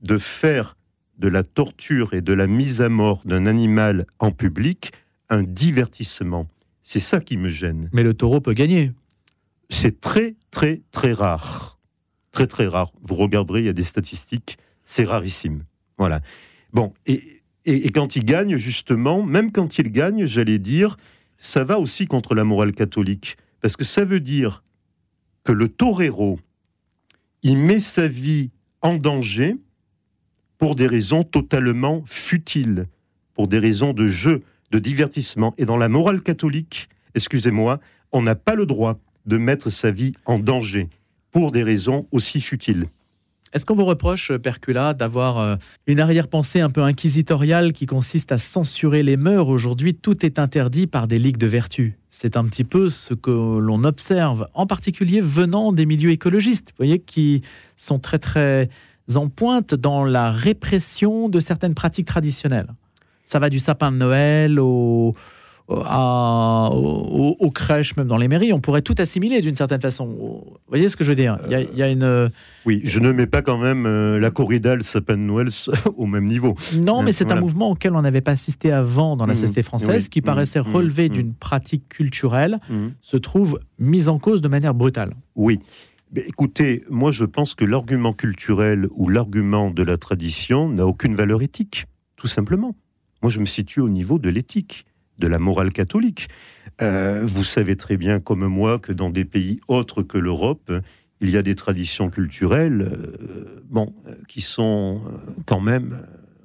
de 0.02 0.18
faire 0.18 0.76
de 1.18 1.28
la 1.28 1.44
torture 1.44 2.14
et 2.14 2.20
de 2.20 2.32
la 2.32 2.46
mise 2.46 2.80
à 2.80 2.88
mort 2.88 3.22
d'un 3.24 3.46
animal 3.46 4.06
en 4.18 4.32
public 4.32 4.92
un 5.30 5.42
divertissement. 5.42 6.48
C'est 6.82 7.00
ça 7.00 7.20
qui 7.20 7.36
me 7.36 7.48
gêne. 7.48 7.88
Mais 7.92 8.02
le 8.02 8.14
taureau 8.14 8.40
peut 8.40 8.52
gagner. 8.52 8.92
C'est 9.70 10.00
très, 10.00 10.34
très, 10.50 10.82
très 10.92 11.12
rare. 11.12 11.78
Très, 12.32 12.46
très 12.46 12.66
rare. 12.66 12.92
Vous 13.02 13.14
regarderez, 13.14 13.60
il 13.60 13.66
y 13.66 13.70
a 13.70 13.72
des 13.72 13.84
statistiques, 13.84 14.58
c'est 14.84 15.04
rarissime. 15.04 15.64
Voilà. 15.98 16.20
Bon, 16.72 16.92
et 17.06 17.22
et, 17.66 17.90
quand 17.90 18.16
il 18.16 18.24
gagne, 18.24 18.56
justement, 18.56 19.22
même 19.22 19.50
quand 19.50 19.78
il 19.78 19.90
gagne, 19.90 20.26
j'allais 20.26 20.58
dire, 20.58 20.96
ça 21.38 21.64
va 21.64 21.78
aussi 21.78 22.06
contre 22.06 22.34
la 22.34 22.44
morale 22.44 22.72
catholique. 22.72 23.36
Parce 23.60 23.76
que 23.76 23.84
ça 23.84 24.04
veut 24.04 24.20
dire 24.20 24.62
que 25.44 25.52
le 25.52 25.68
torero, 25.68 26.38
il 27.42 27.56
met 27.56 27.78
sa 27.78 28.08
vie 28.08 28.50
en 28.82 28.96
danger 28.96 29.56
pour 30.58 30.74
des 30.74 30.86
raisons 30.86 31.22
totalement 31.22 32.02
futiles, 32.06 32.86
pour 33.34 33.48
des 33.48 33.58
raisons 33.58 33.92
de 33.92 34.08
jeu, 34.08 34.42
de 34.70 34.78
divertissement. 34.78 35.54
Et 35.58 35.64
dans 35.64 35.76
la 35.76 35.88
morale 35.88 36.22
catholique, 36.22 36.88
excusez-moi, 37.14 37.80
on 38.12 38.22
n'a 38.22 38.34
pas 38.34 38.54
le 38.54 38.66
droit 38.66 38.98
de 39.26 39.38
mettre 39.38 39.70
sa 39.70 39.90
vie 39.90 40.12
en 40.26 40.38
danger 40.38 40.88
pour 41.30 41.50
des 41.50 41.62
raisons 41.62 42.06
aussi 42.12 42.40
futiles. 42.40 42.86
Est-ce 43.54 43.66
qu'on 43.66 43.76
vous 43.76 43.84
reproche, 43.84 44.32
Percula, 44.32 44.94
d'avoir 44.94 45.38
euh, 45.38 45.54
une 45.86 46.00
arrière-pensée 46.00 46.58
un 46.58 46.70
peu 46.70 46.82
inquisitoriale 46.82 47.72
qui 47.72 47.86
consiste 47.86 48.32
à 48.32 48.38
censurer 48.38 49.04
les 49.04 49.16
mœurs? 49.16 49.48
Aujourd'hui, 49.48 49.94
tout 49.94 50.26
est 50.26 50.40
interdit 50.40 50.88
par 50.88 51.06
des 51.06 51.20
ligues 51.20 51.36
de 51.36 51.46
vertu. 51.46 51.96
C'est 52.10 52.36
un 52.36 52.44
petit 52.46 52.64
peu 52.64 52.90
ce 52.90 53.14
que 53.14 53.30
l'on 53.30 53.84
observe, 53.84 54.48
en 54.54 54.66
particulier 54.66 55.20
venant 55.20 55.70
des 55.72 55.86
milieux 55.86 56.10
écologistes, 56.10 56.70
vous 56.70 56.78
voyez, 56.78 56.98
qui 56.98 57.42
sont 57.76 58.00
très 58.00 58.18
très 58.18 58.70
en 59.14 59.28
pointe 59.28 59.72
dans 59.72 60.04
la 60.04 60.32
répression 60.32 61.28
de 61.28 61.38
certaines 61.38 61.74
pratiques 61.74 62.08
traditionnelles. 62.08 62.74
Ça 63.24 63.38
va 63.38 63.50
du 63.50 63.60
sapin 63.60 63.92
de 63.92 63.98
Noël 63.98 64.58
au, 64.58 65.14
à, 65.70 66.68
aux, 66.72 67.50
crèches, 67.50 67.96
même 67.96 68.06
dans 68.06 68.18
les 68.18 68.28
mairies. 68.28 68.52
On 68.52 68.60
pourrait 68.60 68.82
tout 68.82 68.94
assimiler 68.98 69.40
d'une 69.40 69.54
certaine 69.54 69.80
façon. 69.80 70.06
Vous 70.06 70.56
voyez 70.68 70.88
ce 70.88 70.96
que 70.96 71.04
je 71.04 71.10
veux 71.10 71.14
dire? 71.14 71.38
Il 71.46 71.68
y, 71.74 71.82
a, 71.82 71.90
une. 71.90 72.30
Oui, 72.66 72.80
je 72.84 72.98
ne 72.98 73.12
mets 73.12 73.26
pas 73.26 73.40
quand 73.40 73.56
même 73.56 73.86
euh, 73.86 74.18
la 74.18 74.30
corrida, 74.30 74.74
le 74.74 74.82
sapin 74.82 75.14
de 75.14 75.22
Noël 75.22 75.48
au 75.96 76.06
même 76.06 76.26
niveau. 76.26 76.54
Non, 76.74 77.02
mais 77.02 77.12
c'est 77.12 77.30
un 77.32 77.40
mouvement 77.40 77.70
auquel 77.70 77.94
on 77.94 78.02
n'avait 78.02 78.20
pas 78.20 78.32
assisté 78.32 78.72
avant 78.72 79.16
dans 79.16 79.26
la 79.26 79.32
mmh. 79.32 79.36
société 79.36 79.62
française, 79.62 80.08
qui 80.08 80.20
paraissait 80.20 80.60
mmh. 80.60 80.72
relever 80.72 81.08
mmh. 81.08 81.12
d'une 81.12 81.34
pratique 81.34 81.88
culturelle, 81.88 82.58
se 83.00 83.16
trouve 83.16 83.60
mise 83.78 84.08
en 84.08 84.18
cause 84.18 84.40
de 84.40 84.48
manière 84.48 84.74
brutale. 84.74 85.14
Oui. 85.34 85.60
écoutez, 86.14 86.84
moi 86.90 87.10
je 87.10 87.24
pense 87.24 87.54
que 87.54 87.64
l'argument 87.64 88.12
culturel 88.12 88.88
ou 88.92 89.08
l'argument 89.08 89.70
de 89.70 89.82
la 89.82 89.96
tradition 89.96 90.68
n'a 90.68 90.86
aucune 90.86 91.14
valeur 91.14 91.42
éthique, 91.42 91.86
tout 92.16 92.26
simplement. 92.26 92.76
Moi 93.22 93.30
je 93.30 93.40
me 93.40 93.46
situe 93.46 93.80
au 93.80 93.88
niveau 93.88 94.18
de 94.18 94.28
l'éthique 94.28 94.84
de 95.18 95.26
la 95.26 95.38
morale 95.38 95.72
catholique. 95.72 96.28
Euh, 96.82 97.22
vous 97.24 97.44
savez 97.44 97.76
très 97.76 97.96
bien, 97.96 98.20
comme 98.20 98.46
moi, 98.46 98.78
que 98.78 98.92
dans 98.92 99.10
des 99.10 99.24
pays 99.24 99.60
autres 99.68 100.02
que 100.02 100.18
l'Europe, 100.18 100.72
il 101.20 101.30
y 101.30 101.36
a 101.36 101.42
des 101.42 101.54
traditions 101.54 102.10
culturelles, 102.10 102.82
euh, 102.82 103.62
bon, 103.68 103.94
euh, 104.06 104.14
qui 104.28 104.40
sont 104.40 105.00
quand 105.46 105.60
même 105.60 106.02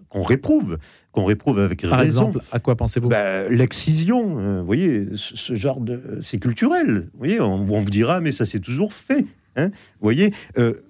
qu'on 0.09 0.23
réprouve, 0.23 0.77
qu'on 1.11 1.25
réprouve 1.25 1.59
avec 1.59 1.81
Par 1.87 1.99
raison. 1.99 2.29
Exemple, 2.29 2.45
à 2.51 2.59
quoi 2.59 2.75
pensez-vous? 2.75 3.09
Bah, 3.09 3.47
L'excision, 3.49 4.59
vous 4.59 4.65
voyez, 4.65 5.07
ce, 5.13 5.53
genre 5.53 5.81
de, 5.81 6.19
c'est 6.21 6.39
culturel. 6.39 7.09
Vous 7.13 7.19
voyez, 7.19 7.39
on, 7.39 7.63
vous 7.63 7.89
dira, 7.89 8.19
mais 8.19 8.31
ça 8.31 8.45
s'est 8.45 8.59
toujours 8.59 8.93
fait. 8.93 9.25
Hein 9.55 9.69
vous 9.69 10.01
voyez, 10.01 10.33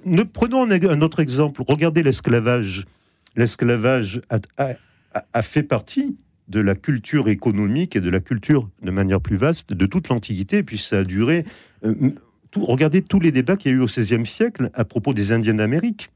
ne, 0.05 0.24
prenons 0.24 0.69
un, 0.69 1.01
autre 1.01 1.19
exemple. 1.19 1.62
Regardez 1.67 2.01
l'esclavage. 2.01 2.86
L'esclavage 3.36 4.21
a 4.29 5.41
fait 5.41 5.63
partie 5.63 6.17
de 6.49 6.59
la 6.59 6.75
culture 6.75 7.29
économique 7.29 7.95
et 7.95 8.01
de 8.01 8.09
la 8.09 8.19
culture 8.19 8.69
de 8.81 8.91
manière 8.91 9.21
plus 9.21 9.37
vaste 9.37 9.73
de 9.73 9.85
toute 9.85 10.09
l'Antiquité, 10.09 10.63
puis 10.63 10.77
ça 10.77 10.99
a 10.99 11.03
duré. 11.03 11.45
Euh, 11.85 11.93
regardez 12.55 13.01
tous 13.01 13.19
les 13.19 13.31
débats 13.31 13.55
qu'il 13.55 13.71
y 13.71 13.73
a 13.75 13.77
eu 13.77 13.81
au 13.81 13.85
XVIe 13.85 14.25
siècle 14.25 14.71
à 14.73 14.83
propos 14.85 15.13
des 15.13 15.31
Indiens 15.31 15.53
d'Amérique. 15.53 16.09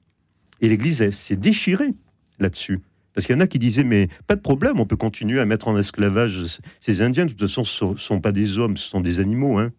Et 0.61 0.69
l'Église 0.69 1.09
s'est 1.11 1.35
déchirée 1.35 1.93
là-dessus. 2.39 2.79
Parce 3.13 3.27
qu'il 3.27 3.35
y 3.35 3.37
en 3.37 3.41
a 3.41 3.47
qui 3.47 3.59
disaient, 3.59 3.83
mais 3.83 4.07
pas 4.25 4.35
de 4.35 4.41
problème, 4.41 4.79
on 4.79 4.85
peut 4.85 4.95
continuer 4.95 5.39
à 5.39 5.45
mettre 5.45 5.67
en 5.67 5.77
esclavage 5.77 6.59
ces 6.79 7.01
Indiens. 7.01 7.25
De 7.25 7.31
toute 7.31 7.41
façon, 7.41 7.63
ce 7.63 7.85
ne 7.85 7.95
sont 7.95 8.19
pas 8.19 8.31
des 8.31 8.57
hommes, 8.57 8.75
ce 8.75 8.89
sont 8.89 9.01
des 9.01 9.19
animaux. 9.19 9.59
Hein. 9.59 9.71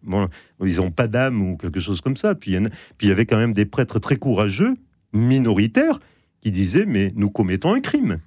Ils 0.63 0.77
n'ont 0.77 0.91
pas 0.91 1.07
d'âme 1.07 1.41
ou 1.41 1.57
quelque 1.57 1.81
chose 1.81 1.99
comme 1.99 2.15
ça. 2.15 2.33
Puis 2.33 2.57
puis 2.97 3.07
il 3.07 3.09
y 3.09 3.11
avait 3.11 3.25
quand 3.25 3.37
même 3.37 3.51
des 3.51 3.65
prêtres 3.65 3.99
très 3.99 4.15
courageux, 4.15 4.75
minoritaires, 5.11 5.99
qui 6.41 6.51
disaient, 6.51 6.85
mais 6.85 7.11
nous 7.15 7.29
commettons 7.29 7.73
un 7.73 7.81
crime. 7.81 8.19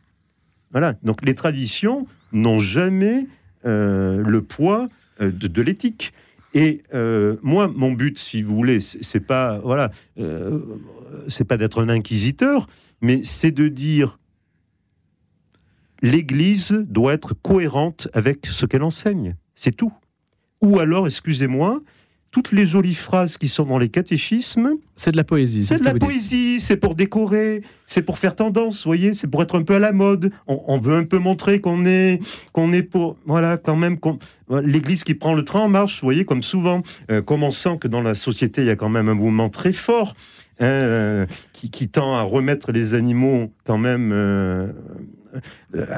Voilà. 0.72 0.94
Donc 1.02 1.24
les 1.24 1.34
traditions 1.34 2.06
n'ont 2.32 2.58
jamais 2.58 3.26
euh, 3.64 4.22
le 4.22 4.42
poids 4.42 4.88
euh, 5.20 5.30
de, 5.32 5.62
l'éthique. 5.62 6.12
Et 6.54 6.82
euh, 6.94 7.36
moi, 7.42 7.68
mon 7.68 7.92
but, 7.92 8.18
si 8.18 8.42
vous 8.42 8.54
voulez, 8.54 8.80
c'est 8.80 9.20
pas 9.20 9.58
voilà, 9.58 9.90
c'est 11.26 11.44
pas 11.44 11.56
d'être 11.56 11.82
un 11.82 11.88
inquisiteur, 11.88 12.68
mais 13.00 13.22
c'est 13.24 13.50
de 13.50 13.68
dire 13.68 14.18
l'Église 16.02 16.72
doit 16.88 17.12
être 17.12 17.34
cohérente 17.34 18.08
avec 18.12 18.46
ce 18.46 18.66
qu'elle 18.66 18.82
enseigne. 18.82 19.36
C'est 19.54 19.76
tout. 19.76 19.92
Ou 20.62 20.78
alors, 20.78 21.06
excusez-moi, 21.06 21.80
toutes 22.30 22.52
les 22.52 22.66
jolies 22.66 22.94
phrases 22.94 23.38
qui 23.38 23.48
sont 23.48 23.64
dans 23.64 23.78
les 23.78 23.88
catéchismes. 23.88 24.74
C'est 24.96 25.12
de 25.12 25.16
la 25.16 25.24
poésie. 25.24 25.62
C'est 25.62 25.78
de 25.78 25.84
la 25.84 25.94
poésie, 25.94 26.60
c'est 26.60 26.76
pour 26.76 26.94
décorer, 26.94 27.62
c'est 27.86 28.02
pour 28.02 28.18
faire 28.18 28.36
tendance, 28.36 28.84
vous 28.84 28.88
voyez, 28.88 29.14
c'est 29.14 29.26
pour 29.26 29.42
être 29.42 29.58
un 29.58 29.62
peu 29.62 29.76
à 29.76 29.78
la 29.78 29.92
mode. 29.92 30.30
On, 30.46 30.78
veut 30.78 30.94
un 30.94 31.04
peu 31.04 31.18
montrer 31.18 31.60
qu'on 31.60 31.86
est, 31.86 32.20
qu'on 32.52 32.72
est 32.72 32.82
pour, 32.82 33.16
voilà, 33.24 33.56
quand 33.56 33.76
même, 33.76 33.96
l'Église 34.62 35.04
qui 35.04 35.14
prend 35.14 35.34
le 35.34 35.44
train 35.44 35.60
en 35.60 35.68
marche, 35.68 36.00
vous 36.00 36.06
voyez, 36.06 36.24
comme 36.24 36.42
souvent. 36.42 36.82
Euh, 37.10 37.22
comme 37.22 37.42
on 37.42 37.50
sent 37.50 37.78
que 37.80 37.88
dans 37.88 38.02
la 38.02 38.14
société, 38.14 38.62
il 38.62 38.66
y 38.66 38.70
a 38.70 38.76
quand 38.76 38.90
même 38.90 39.08
un 39.08 39.14
mouvement 39.14 39.48
très 39.48 39.72
fort 39.72 40.14
hein, 40.60 40.66
euh, 40.66 41.26
qui, 41.52 41.88
tend 41.88 42.14
à 42.14 42.22
remettre 42.22 42.72
les 42.72 42.94
animaux 42.94 43.52
quand 43.64 43.78
même 43.78 44.10
euh, 44.12 44.72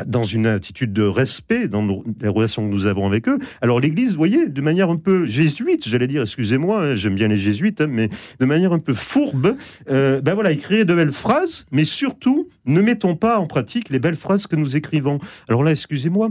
dans 0.07 0.25
une 0.25 0.47
attitude 0.47 0.93
de 0.93 1.03
respect 1.03 1.69
dans 1.69 2.03
les 2.21 2.29
relations 2.29 2.69
que 2.69 2.73
nous 2.73 2.87
avons 2.87 3.07
avec 3.07 3.29
eux. 3.29 3.39
Alors 3.61 3.81
l'Église, 3.81 4.11
vous 4.11 4.17
voyez, 4.17 4.47
de 4.47 4.61
manière 4.61 4.91
un 4.91 4.97
peu 4.97 5.25
jésuite, 5.25 5.89
j'allais 5.89 6.07
dire, 6.07 6.23
excusez-moi, 6.23 6.85
hein, 6.85 6.97
j'aime 6.97 7.15
bien 7.15 7.29
les 7.29 7.37
jésuites, 7.37 7.81
hein, 7.81 7.87
mais 7.89 8.09
de 8.39 8.45
manière 8.45 8.73
un 8.73 8.79
peu 8.79 8.95
fourbe, 8.95 9.57
euh, 9.91 10.21
ben 10.21 10.35
voilà, 10.35 10.53
écrire 10.53 10.87
de 10.87 10.95
belles 10.95 11.13
phrases, 11.13 11.67
mais 11.71 11.85
surtout, 11.85 12.49
ne 12.65 12.81
mettons 12.81 13.17
pas 13.17 13.39
en 13.39 13.47
pratique 13.47 13.91
les 13.91 13.99
belles 13.99 14.17
phrases 14.17 14.47
que 14.47 14.57
nous 14.57 14.77
écrivons. 14.77 15.19
Alors 15.49 15.63
là, 15.63 15.71
excusez-moi, 15.73 16.31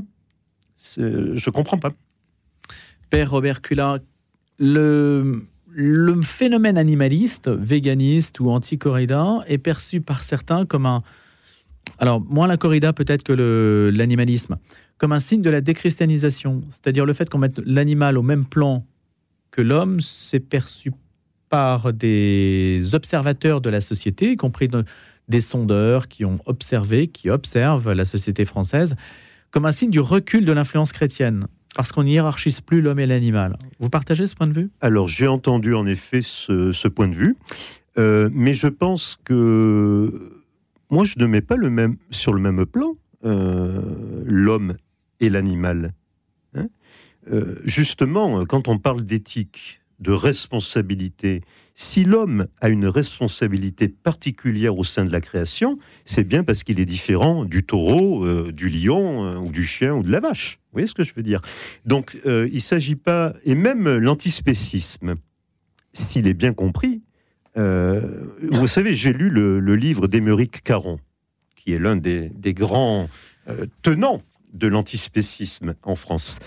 je 0.98 1.50
comprends 1.50 1.78
pas. 1.78 1.92
Père 3.10 3.32
Robert 3.32 3.62
Cula, 3.62 4.00
le, 4.60 5.44
le 5.68 6.22
phénomène 6.22 6.78
animaliste, 6.78 7.50
véganiste 7.50 8.40
ou 8.40 8.50
anti-corrida 8.50 9.44
est 9.48 9.58
perçu 9.58 10.02
par 10.02 10.24
certains 10.24 10.66
comme 10.66 10.86
un 10.86 11.04
alors, 11.98 12.22
moins 12.22 12.48
la 12.48 12.58
corrida 12.58 12.94
peut-être 12.94 13.24
que 13.24 13.92
l'animalisme, 13.94 14.58
comme 15.00 15.14
un 15.14 15.20
signe 15.20 15.42
de 15.42 15.50
la 15.50 15.62
déchristianisation. 15.62 16.62
C'est-à-dire 16.70 17.06
le 17.06 17.14
fait 17.14 17.30
qu'on 17.30 17.40
mette 17.40 17.60
l'animal 17.66 18.18
au 18.18 18.22
même 18.22 18.46
plan 18.46 18.86
que 19.52 19.62
l'homme, 19.62 20.00
c'est 20.02 20.40
perçu 20.40 20.92
par 21.50 21.94
des 21.94 22.94
observateurs 22.94 23.62
de 23.62 23.70
la 23.70 23.82
société, 23.82 24.34
y 24.34 24.36
compris 24.36 24.68
des 25.28 25.40
sondeurs 25.40 26.08
qui 26.08 26.26
ont 26.26 26.40
observé, 26.46 27.08
qui 27.08 27.30
observent 27.30 27.92
la 27.92 28.06
société 28.06 28.46
française, 28.46 28.96
comme 29.50 29.66
un 29.66 29.72
signe 29.72 29.90
du 29.90 30.00
recul 30.00 30.46
de 30.46 30.52
l'influence 30.52 30.92
chrétienne. 30.92 31.48
Parce 31.76 31.92
qu'on 31.92 32.06
hiérarchise 32.06 32.62
plus 32.62 32.82
l'homme 32.82 33.00
et 33.00 33.06
l'animal. 33.06 33.56
Vous 33.80 33.90
partagez 33.90 34.28
ce 34.28 34.36
point 34.36 34.48
de 34.48 34.54
vue? 34.54 34.70
Alors 34.82 35.08
j'ai 35.08 35.28
entendu 35.28 35.76
en 35.76 35.86
effet 35.86 36.22
ce, 36.22 36.88
point 36.88 37.08
de 37.08 37.14
vue, 37.14 37.38
euh, 37.98 38.30
mais 38.34 38.54
je 38.54 38.68
pense 38.68 39.20
que 39.24 40.39
moi, 40.90 41.06
je 41.06 41.16
ne 41.18 41.26
mets 41.26 41.42
pas 41.42 41.56
le 41.56 41.70
même, 41.70 41.98
sur 42.10 42.34
le 42.34 42.42
même 42.42 42.66
plan 42.66 42.96
euh, 43.26 43.82
l'homme 44.26 44.78
et 45.20 45.30
l'animal. 45.30 45.94
Hein. 46.56 46.68
Euh, 47.32 47.56
justement, 47.66 48.46
quand 48.46 48.70
on 48.70 48.78
parle 48.78 49.02
d'éthique, 49.02 49.82
de 50.00 50.12
responsabilité, 50.14 51.42
si 51.76 52.06
l'homme 52.06 52.48
a 52.62 52.70
une 52.70 52.86
responsabilité 52.86 53.90
particulière 53.90 54.78
au 54.78 54.86
sein 54.86 55.04
de 55.04 55.12
la 55.12 55.20
création, 55.20 55.78
c'est 56.06 56.24
bien 56.24 56.46
parce 56.46 56.64
qu'il 56.64 56.80
est 56.80 56.86
différent 56.86 57.44
du 57.44 57.64
taureau, 57.64 58.26
euh, 58.26 58.54
du 58.54 58.70
lion 58.70 59.38
ou 59.44 59.52
du 59.52 59.66
chien 59.66 59.94
ou 59.96 60.04
de 60.04 60.12
la 60.12 60.22
vache. 60.22 60.60
Vous 60.68 60.76
voyez 60.76 60.88
ce 60.88 60.94
que 60.94 61.04
je 61.04 61.14
veux 61.14 61.24
dire? 61.24 61.42
Donc, 61.86 62.18
il 62.24 62.54
ne 62.54 62.60
s'agit 62.60 62.96
pas, 62.96 63.34
et 63.44 63.56
même 63.56 63.98
l'antispécisme, 63.98 65.16
s'il 65.92 66.28
est 66.28 66.34
bien 66.34 66.54
compris, 66.54 67.02
vous 67.60 68.68
savez, 68.68 68.94
j'ai 68.94 69.14
lu 69.14 69.30
le, 69.30 69.76
livre 69.76 70.08
d'Émeric 70.08 70.64
Caron, 70.64 71.00
qui 71.56 71.74
est 71.74 71.80
l'un 71.80 71.96
des, 71.96 72.32
grands 72.54 73.10
euh, 73.48 73.66
tenants 73.82 74.22
de 74.54 74.68
l'antispécisme 74.68 75.76
en 75.84 75.96
France. 75.96 76.40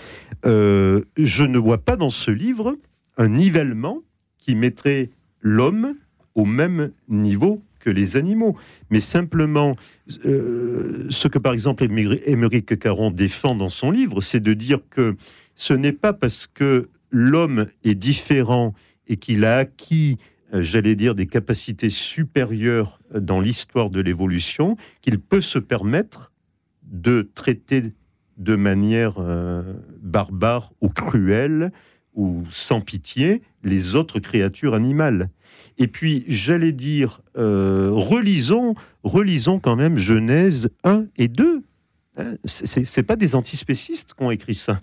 Euh, 0.45 1.01
je 1.17 1.43
ne 1.43 1.57
vois 1.57 1.77
pas 1.77 1.95
dans 1.95 2.09
ce 2.09 2.31
livre 2.31 2.77
un 3.17 3.29
nivellement 3.29 3.99
qui 4.37 4.55
mettrait 4.55 5.09
l'homme 5.41 5.95
au 6.35 6.45
même 6.45 6.91
niveau 7.07 7.61
que 7.79 7.89
les 7.89 8.15
animaux, 8.15 8.55
mais 8.89 9.01
simplement 9.01 9.75
ce 10.07 11.27
que 11.27 11.37
par 11.37 11.53
exemple 11.53 11.83
Émeric 11.83 12.79
Caron 12.79 13.11
défend 13.11 13.55
dans 13.55 13.69
son 13.69 13.91
livre, 13.91 14.21
c'est 14.21 14.39
de 14.39 14.53
dire 14.53 14.79
que 14.89 15.15
ce 15.55 15.73
n'est 15.73 15.91
pas 15.91 16.13
parce 16.13 16.47
que 16.47 16.89
l'homme 17.11 17.67
est 17.83 17.95
différent 17.95 18.73
et 19.07 19.17
qu'il 19.17 19.43
a 19.45 19.57
acquis 19.57 20.17
euh, 20.17 20.32
j'allais 20.61 20.95
dire, 20.95 21.15
des 21.15 21.27
capacités 21.27 21.89
supérieures 21.89 22.99
dans 23.13 23.39
l'histoire 23.39 23.89
de 23.89 23.99
l'évolution, 23.99 24.77
qu'il 25.01 25.19
peut 25.19 25.41
se 25.41 25.59
permettre 25.59 26.31
de 26.83 27.29
traiter 27.33 27.93
de 28.37 28.55
manière 28.55 29.15
euh, 29.19 29.61
barbare 30.01 30.71
ou 30.81 30.89
cruelle 30.89 31.71
ou 32.13 32.43
sans 32.51 32.81
pitié 32.81 33.41
les 33.63 33.95
autres 33.95 34.19
créatures 34.19 34.75
animales. 34.75 35.29
Et 35.77 35.87
puis, 35.87 36.25
j'allais 36.27 36.71
dire, 36.71 37.21
euh, 37.37 37.89
relisons, 37.91 38.75
relisons 39.03 39.59
quand 39.59 39.75
même 39.75 39.97
Genèse 39.97 40.69
1 40.83 41.05
et 41.17 41.27
2. 41.27 41.63
Hein, 42.17 42.35
Ce 42.45 42.79
n'est 42.79 43.03
pas 43.03 43.15
des 43.15 43.35
antispécistes 43.35 44.13
qui 44.13 44.23
ont 44.23 44.31
écrit 44.31 44.55
ça. 44.55 44.79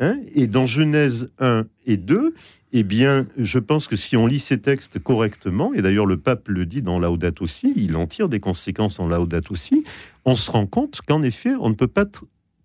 Hein. 0.00 0.20
et 0.32 0.46
dans 0.46 0.66
Genèse 0.66 1.28
1 1.40 1.66
et 1.86 1.96
2, 1.96 2.34
eh 2.72 2.82
bien, 2.82 3.26
je 3.36 3.58
pense 3.58 3.88
que 3.88 3.96
si 3.96 4.16
on 4.16 4.26
lit 4.26 4.38
ces 4.38 4.60
textes 4.60 4.98
correctement, 4.98 5.72
et 5.74 5.82
d'ailleurs 5.82 6.06
le 6.06 6.18
pape 6.18 6.48
le 6.48 6.66
dit 6.66 6.82
dans 6.82 6.98
Laudato 6.98 7.44
aussi, 7.44 7.72
il 7.76 7.96
en 7.96 8.06
tire 8.06 8.28
des 8.28 8.40
conséquences 8.40 9.00
en 9.00 9.08
Laudato 9.08 9.52
aussi, 9.52 9.84
on 10.24 10.36
se 10.36 10.50
rend 10.50 10.66
compte 10.66 11.00
qu'en 11.06 11.22
effet, 11.22 11.54
on 11.58 11.70
ne 11.70 11.74
peut 11.74 11.88
pas 11.88 12.04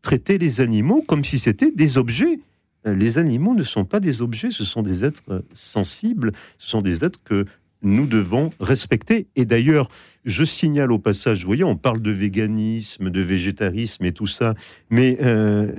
traiter 0.01 0.38
les 0.38 0.62
animaux 0.62 1.03
comme 1.08 1.24
si 1.24 1.39
c'était 1.39 1.72
des 1.72 1.98
objets. 1.98 2.39
Euh, 2.86 2.93
les 2.93 3.17
animaux 3.17 3.55
ne 3.55 3.63
sont 3.63 3.86
pas 3.86 4.01
des 4.01 4.22
objets, 4.22 4.51
ce 4.51 4.65
sont 4.65 4.82
des 4.82 5.05
êtres 5.05 5.24
euh, 5.29 5.39
sensibles, 5.53 6.34
ce 6.58 6.70
sont 6.70 6.82
des 6.82 7.05
êtres 7.05 7.20
que 7.24 7.46
nous 7.84 8.08
devons 8.08 8.50
respecter. 8.60 9.28
Et 9.36 9.46
d'ailleurs, 9.46 9.90
je 10.25 10.44
signale 10.44 10.92
au 10.92 11.00
passage, 11.00 11.42
vous 11.42 11.48
voyez, 11.48 11.63
on 11.63 11.75
parle 11.75 12.02
de 12.02 12.12
véganisme, 12.12 13.10
de 13.10 13.22
végétarisme 13.22 14.06
et 14.06 14.13
tout 14.13 14.28
ça, 14.28 14.56
mais 14.90 15.18
euh, 15.22 15.72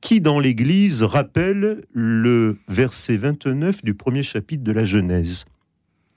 qui 0.00 0.20
dans 0.20 0.38
l'Église 0.38 1.02
rappelle 1.02 1.84
le 1.92 2.58
verset 2.68 3.16
29 3.16 3.82
du 3.82 3.94
premier 3.94 4.22
chapitre 4.22 4.62
de 4.62 4.72
la 4.72 4.84
Genèse? 4.84 5.46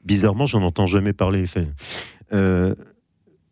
Bizarrement, 0.03 0.45
j'en 0.45 0.61
entends 0.61 0.85
jamais 0.85 1.13
parler. 1.13 1.45
Euh, 2.33 2.75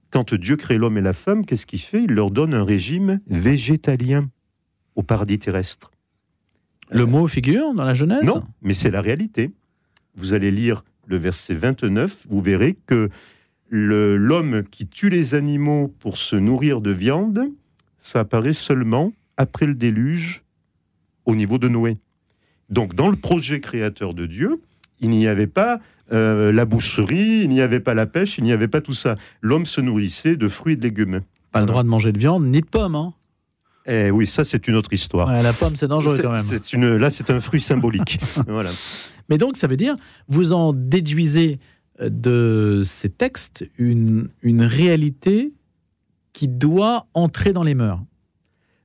quand 0.09 0.33
Dieu 0.33 0.57
crée 0.57 0.77
l'homme 0.77 0.97
et 0.97 1.01
la 1.01 1.13
femme, 1.13 1.45
qu'est-ce 1.45 1.65
qu'il 1.65 1.79
fait? 1.79 2.03
Il 2.03 2.11
leur 2.11 2.31
donne 2.31 2.53
un 2.53 2.63
régime 2.63 3.19
végétalien 3.27 4.29
au 4.95 5.03
paradis 5.03 5.39
terrestre. 5.39 5.91
Le 6.91 7.05
mot 7.05 7.27
figure 7.27 7.73
dans 7.73 7.83
la 7.83 7.93
Genèse? 7.93 8.23
Non, 8.23 8.43
mais 8.61 8.73
c'est 8.73 8.91
la 8.91 9.01
réalité. 9.01 9.51
Vous 10.15 10.33
allez 10.33 10.51
lire 10.51 10.83
le 11.05 11.17
verset 11.17 11.55
29, 11.55 12.25
vous 12.29 12.41
verrez 12.41 12.77
que 12.85 13.09
l'homme 13.69 14.63
qui 14.69 14.87
tue 14.87 15.09
les 15.09 15.33
animaux 15.33 15.93
pour 15.99 16.17
se 16.17 16.35
nourrir 16.35 16.81
de 16.81 16.91
viande, 16.91 17.49
ça 17.97 18.21
apparaît 18.21 18.53
seulement 18.53 19.13
après 19.37 19.65
le 19.65 19.73
déluge 19.73 20.43
au 21.25 21.35
niveau 21.35 21.57
de 21.57 21.67
Noé. 21.67 21.97
Donc 22.69 22.95
dans 22.95 23.09
le 23.09 23.15
projet 23.15 23.59
créateur 23.59 24.13
de 24.13 24.25
Dieu, 24.25 24.61
il 24.99 25.09
n'y 25.09 25.27
avait 25.27 25.47
pas 25.47 25.79
euh, 26.11 26.51
la 26.51 26.65
boucherie, 26.65 27.41
il 27.43 27.49
n'y 27.49 27.61
avait 27.61 27.79
pas 27.79 27.93
la 27.93 28.05
pêche, 28.05 28.37
il 28.37 28.43
n'y 28.43 28.51
avait 28.51 28.67
pas 28.67 28.81
tout 28.81 28.93
ça. 28.93 29.15
L'homme 29.41 29.65
se 29.65 29.81
nourrissait 29.81 30.35
de 30.35 30.47
fruits 30.47 30.73
et 30.73 30.77
de 30.77 30.83
légumes. 30.83 31.21
Pas 31.51 31.61
le 31.61 31.65
droit 31.65 31.83
de 31.83 31.87
manger 31.87 32.11
de 32.11 32.19
viande 32.19 32.45
ni 32.45 32.61
de 32.61 32.65
pommes. 32.65 32.95
Hein 32.95 33.13
eh 33.87 34.09
oui, 34.09 34.25
ça 34.25 34.43
c'est 34.43 34.67
une 34.67 34.75
autre 34.75 34.93
histoire. 34.93 35.31
la 35.31 35.53
pomme 35.53 35.75
c'est 35.75 35.87
dangereux 35.87 36.17
quand 36.19 36.31
même. 36.31 36.43
une, 36.73 36.97
là 36.97 37.09
c'est 37.09 37.29
un 37.29 37.39
fruit 37.39 37.61
symbolique. 37.61 38.19
voilà. 38.47 38.71
Mais 39.29 39.37
donc 39.37 39.57
ça 39.57 39.67
veut 39.67 39.77
dire, 39.77 39.95
vous 40.27 40.53
en 40.53 40.73
déduisez 40.73 41.59
euh, 42.01 42.09
de 42.09 42.81
ces 42.83 43.09
textes 43.09 43.65
une, 43.77 44.29
une 44.41 44.63
réalité 44.63 45.53
qui 46.33 46.47
doit 46.47 47.07
entrer 47.13 47.53
dans 47.53 47.63
les 47.63 47.75
mœurs. 47.75 48.01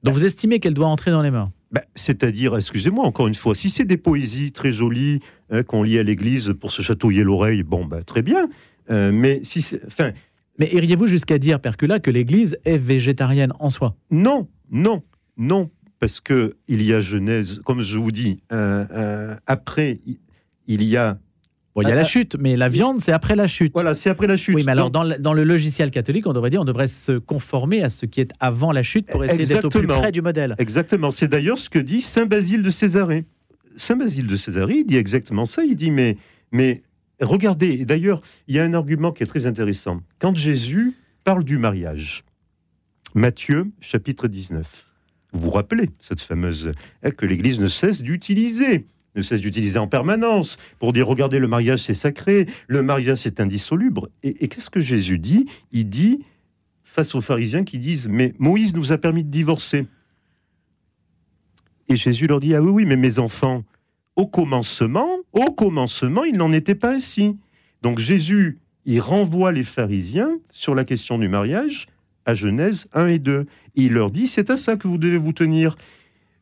Donc 0.03 0.15
vous 0.15 0.25
estimez 0.25 0.61
qu'elle 0.61 0.75
doit 0.75 0.89
entrer 0.89 1.11
dans 1.11 1.23
les 1.23 1.31
mœurs 1.31 1.51
bah, 1.73 1.83
C'est-à-dire, 1.95 2.57
excusez-moi 2.57 3.05
encore 3.05 3.29
une 3.29 3.35
fois, 3.35 3.55
si 3.55 3.71
c'est 3.71 3.85
des 3.85 3.97
poésies 3.97 4.53
très 4.53 4.73
jolies 4.73 5.21
hein, 5.51 5.63
qu'on 5.63 5.83
lit 5.83 5.99
à 5.99 6.03
l'église 6.03 6.55
pour 6.59 6.73
se 6.73 6.83
chatouiller 6.83 7.23
l'oreille, 7.23 7.63
bon, 7.63 7.85
bah, 7.85 8.03
très 8.03 8.23
bien. 8.23 8.49
Euh, 8.91 9.13
mais 9.13 9.41
si 9.45 9.79
enfin, 9.87 10.13
mais 10.61 10.69
iriez-vous 10.73 11.07
jusqu'à 11.07 11.39
dire, 11.39 11.59
Percula, 11.59 12.01
que 12.01 12.11
l'Église 12.11 12.59
est 12.67 12.77
végétarienne 12.77 13.55
en 13.61 13.71
soi? 13.71 13.97
Non, 14.11 14.47
non, 14.71 15.03
non, 15.39 15.71
parce 16.01 16.21
que 16.21 16.57
il 16.69 16.83
y 16.83 16.93
a 16.93 17.01
Genèse, 17.01 17.63
comme 17.65 17.81
je 17.81 17.97
vous 17.97 18.13
dis, 18.13 18.37
euh, 18.53 18.85
euh, 18.93 19.37
après, 19.47 20.01
il 20.71 20.83
y 20.85 20.97
a 20.97 21.19
il 21.77 21.89
y 21.89 21.93
a 21.93 21.95
la 21.95 22.05
chute, 22.05 22.37
mais 22.39 22.57
la 22.57 22.69
viande, 22.69 23.01
c'est 23.01 23.13
après 23.13 23.37
la 23.37 23.47
chute. 23.47 23.73
Voilà, 23.73 23.95
c'est 23.95 24.11
après 24.11 24.27
la 24.27 24.37
chute. 24.37 24.55
Oui, 24.55 24.65
mais 24.65 24.73
alors, 24.73 24.91
dans 24.91 25.03
le, 25.03 25.45
logiciel 25.45 25.91
catholique, 25.91 26.27
on 26.27 26.33
devrait 26.33 26.51
dire 26.51 26.61
on 26.61 26.65
devrait 26.65 26.89
se 26.89 27.13
conformer 27.19 27.83
à 27.83 27.91
ce 27.91 28.07
qui 28.07 28.21
est 28.21 28.33
avant 28.41 28.73
la 28.73 28.83
chute 28.83 29.07
pour 29.07 29.25
essayer 29.25 29.47
d'être 29.47 29.65
au 29.67 29.69
plus 29.69 29.87
près 29.87 30.13
du 30.13 30.23
modèle. 30.23 30.55
Exactement. 30.59 31.11
C'est 31.11 31.29
d'ailleurs 31.29 31.59
ce 31.59 31.71
que 31.71 31.79
dit 31.79 32.01
Saint 32.01 32.27
Basile 32.27 32.63
de 32.63 32.71
Césarée. 32.71 33.25
Saint 33.77 33.97
Basile 33.97 34.27
de 34.27 34.37
Césarée, 34.37 34.79
il 34.79 34.85
dit 34.85 34.97
exactement 34.97 35.45
ça. 35.45 35.65
Il 35.65 35.77
dit, 35.77 35.91
mais, 35.91 36.17
mais 36.53 36.83
regardez, 37.21 37.85
d'ailleurs, 37.85 38.21
il 38.49 38.57
y 38.57 38.59
a 38.59 38.65
un 38.65 38.75
argument 38.75 39.13
qui 39.13 39.23
est 39.23 39.27
très 39.27 39.47
intéressant. 39.47 40.01
Quand 40.19 40.35
Jésus 40.37 40.95
parle 41.25 41.45
du 41.45 41.57
mariage, 41.57 42.25
Matthieu, 43.15 43.71
chapitre 43.81 44.29
19, 44.29 44.87
vous 45.33 45.41
vous 45.41 45.51
rappelez 45.51 45.91
cette 46.01 46.21
fameuse 46.21 46.73
hein, 47.03 47.11
que 47.13 47.27
l'Église 47.27 47.61
ne 47.61 47.69
cesse 47.69 48.03
d'utiliser 48.03 48.87
ne 49.15 49.23
cesse 49.23 49.41
d'utiliser 49.41 49.79
en 49.79 49.89
permanence 49.89 50.59
pour 50.79 50.93
dire 50.93 51.07
regardez 51.07 51.39
le 51.39 51.49
mariage 51.49 51.83
c'est 51.83 51.95
sacré, 51.95 52.47
le 52.69 52.83
mariage 52.83 53.19
c'est 53.19 53.41
indissoluble. 53.41 54.03
Et, 54.23 54.49
qu'est-ce 54.49 54.71
que 54.71 54.81
Jésus 54.81 55.19
dit? 55.19 55.47
Il 55.73 55.89
dit 55.89 56.23
face 56.85 57.15
aux 57.15 57.21
pharisiens 57.21 57.65
qui 57.65 57.79
disent 57.79 58.09
mais 58.09 58.35
Moïse 58.39 58.75
nous 58.75 58.93
a 58.93 58.99
permis 58.99 59.25
de 59.25 59.31
divorcer. 59.31 59.87
Et 61.89 61.97
Jésus 61.97 62.27
leur 62.27 62.41
dit 62.41 62.55
ah 62.55 62.63
oui 62.63 62.71
oui 62.71 62.85
mais 62.85 62.97
mes 62.97 63.19
enfants 63.19 63.65
au 64.17 64.27
commencement 64.27 65.09
au 65.33 65.53
commencement 65.53 66.25
il 66.25 66.37
n'en 66.37 66.53
était 66.53 66.75
pas 66.75 66.95
ainsi. 66.95 67.37
Donc 67.83 67.99
Jésus 67.99 68.59
il 68.85 69.01
renvoie 69.01 69.53
les 69.53 69.65
pharisiens 69.65 70.39
sur 70.51 70.75
la 70.75 70.85
question 70.85 71.19
du 71.19 71.29
mariage 71.29 71.87
à 72.27 72.35
Genèse 72.35 72.87
1 72.93 73.07
et 73.09 73.19
2. 73.19 73.47
il 73.75 73.93
leur 73.93 74.11
dit 74.11 74.27
c'est 74.27 74.51
à 74.51 74.57
ça 74.57 74.77
que 74.77 74.87
vous 74.87 74.99
devez 74.99 75.17
vous 75.17 75.33
tenir. 75.33 75.77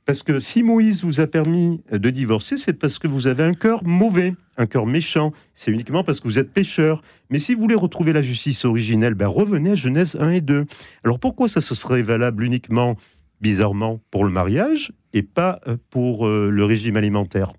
Parce 0.08 0.22
que 0.22 0.38
si 0.40 0.62
Moïse 0.62 1.04
vous 1.04 1.20
a 1.20 1.26
permis 1.26 1.82
de 1.92 2.08
divorcer, 2.08 2.56
c'est 2.56 2.72
parce 2.72 2.98
que 2.98 3.06
vous 3.06 3.26
avez 3.26 3.42
un 3.42 3.52
cœur 3.52 3.84
mauvais, 3.84 4.34
un 4.56 4.64
cœur 4.64 4.86
méchant. 4.86 5.34
C'est 5.52 5.70
uniquement 5.70 6.02
parce 6.02 6.20
que 6.20 6.28
vous 6.28 6.38
êtes 6.38 6.50
pécheur. 6.50 7.02
Mais 7.28 7.38
si 7.38 7.54
vous 7.54 7.60
voulez 7.60 7.74
retrouver 7.74 8.14
la 8.14 8.22
justice 8.22 8.64
originelle, 8.64 9.12
ben 9.12 9.26
revenez 9.26 9.72
à 9.72 9.74
Genèse 9.74 10.16
1 10.18 10.30
et 10.30 10.40
2. 10.40 10.64
Alors 11.04 11.20
pourquoi 11.20 11.46
ça 11.46 11.60
se 11.60 11.74
serait 11.74 12.00
valable 12.00 12.42
uniquement, 12.42 12.96
bizarrement, 13.42 14.00
pour 14.10 14.24
le 14.24 14.30
mariage 14.30 14.94
et 15.12 15.22
pas 15.22 15.60
euh, 15.68 15.76
pour 15.90 16.26
euh, 16.26 16.48
le 16.48 16.64
régime 16.64 16.96
alimentaire? 16.96 17.52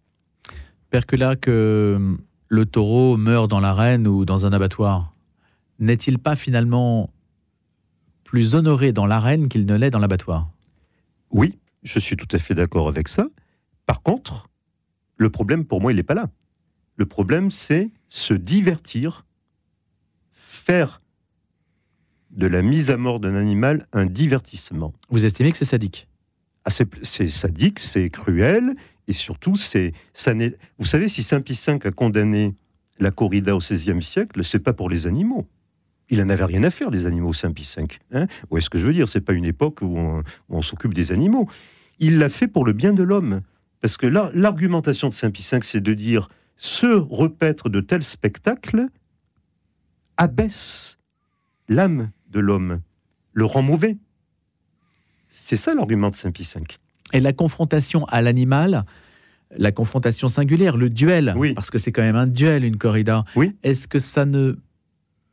Père 0.90 1.06
que 1.06 1.16
là, 1.16 1.36
que 1.36 2.00
le 2.48 2.66
taureau 2.66 3.16
meurt 3.16 3.48
dans 3.48 3.60
l'arène 3.60 4.08
ou 4.08 4.26
dans 4.26 4.48
un 4.48 4.54
abattoir, 4.54 5.14
n'est-il 5.78 6.18
pas 6.18 6.36
finalement 6.36 7.12
plus 8.24 8.56
honoré 8.56 8.92
dans 8.92 9.06
l'arène 9.06 9.50
qu'il 9.50 9.68
ne 9.68 9.76
l'est 9.76 9.92
dans 9.92 10.00
l'abattoir? 10.00 10.50
Oui, 11.30 11.59
je 11.84 12.00
suis 12.00 12.16
tout 12.16 12.28
à 12.32 12.40
fait 12.40 12.56
d'accord 12.56 12.88
avec 12.88 13.08
ça. 13.08 13.28
Par 13.86 14.02
contre, 14.02 14.50
le 15.18 15.30
problème 15.30 15.66
pour 15.66 15.82
moi, 15.82 15.92
il 15.92 15.96
n'est 15.96 16.04
pas 16.04 16.14
là. 16.14 16.30
Le 16.96 17.06
problème, 17.06 17.52
c'est 17.52 17.92
se 18.08 18.34
divertir, 18.34 19.26
faire 20.32 21.02
de 22.32 22.46
la 22.48 22.62
mise 22.62 22.90
à 22.92 22.98
mort 22.98 23.20
d'un 23.20 23.36
animal 23.36 23.88
un 23.94 24.06
divertissement. 24.06 24.94
Vous 25.10 25.26
estimez 25.26 25.52
que 25.52 25.58
c'est 25.58 25.66
sadique? 25.66 26.08
Ah, 26.66 26.72
C'est 26.72 27.30
sadique, 27.30 27.80
c'est 27.80 28.10
cruel, 28.10 28.76
et 29.08 29.14
surtout, 29.14 29.56
c'est 29.56 29.94
ça 30.14 30.34
Vous 30.78 30.86
savez, 30.86 31.08
si 31.08 31.24
Saint 31.24 31.42
Pie 31.42 31.60
V 31.66 31.80
a 31.84 31.92
condamné 31.92 32.54
la 33.00 33.12
corrida 33.12 33.56
au 33.56 33.60
XVIe 33.60 34.04
siècle, 34.04 34.44
c'est 34.44 34.60
pas 34.60 34.74
pour 34.74 34.90
les 34.90 35.08
animaux. 35.08 35.48
Il 36.10 36.20
n'en 36.20 36.30
avait 36.30 36.46
rien 36.46 36.64
à 36.64 36.72
faire 36.72 36.90
des 36.90 37.06
animaux 37.06 37.34
Saint 37.34 37.52
Pie 37.52 37.70
V. 37.78 37.86
Hein? 38.12 38.28
Ou 38.50 38.58
est-ce 38.58 38.70
que 38.70 38.80
je 38.80 38.86
veux 38.86 38.94
dire 38.94 39.08
C'est 39.08 39.22
pas 39.22 39.34
une 39.34 39.46
époque 39.46 39.82
où 39.82 39.98
on, 40.50 40.62
s'occupe 40.62 40.94
des 40.94 41.12
animaux. 41.12 41.48
Il 42.00 42.18
l'a 42.18 42.30
fait 42.30 42.48
pour 42.48 42.66
le 42.66 42.74
bien 42.74 42.94
de 42.94 43.04
l'homme. 43.04 43.42
Parce 43.82 43.96
que 43.96 44.08
l'argumentation 44.08 45.08
de 45.08 45.14
Saint 45.14 45.32
Pie 45.32 45.48
V, 45.50 45.60
c'est 45.62 45.82
de 45.82 45.94
dire 45.94 46.28
se 46.58 46.88
repaître 46.88 47.70
de 47.70 47.80
tels 47.80 48.04
spectacles 48.04 48.88
abaisse 50.18 50.98
l'âme 51.70 52.12
de 52.30 52.40
l'homme, 52.40 52.82
le 53.32 53.46
rend 53.46 53.62
mauvais. 53.62 53.98
C'est 55.30 55.56
ça 55.56 55.74
l'argument 55.74 56.10
de 56.10 56.16
Saint 56.16 56.32
Pie 56.32 56.48
V. 56.56 56.64
Et 57.14 57.20
la 57.20 57.34
confrontation 57.34 58.06
à 58.06 58.22
l'animal, 58.22 58.86
la 59.56 59.72
confrontation 59.72 60.28
singulière, 60.28 60.76
le 60.76 60.90
duel, 60.90 61.34
oui. 61.38 61.54
parce 61.54 61.72
que 61.72 61.78
c'est 61.78 61.92
quand 61.92 62.02
même 62.02 62.16
un 62.16 62.28
duel, 62.28 62.64
une 62.64 62.78
corrida. 62.78 63.24
Oui. 63.36 63.56
Est-ce 63.64 63.88
que 63.88 64.00
ça 64.00 64.26
ne 64.26 64.58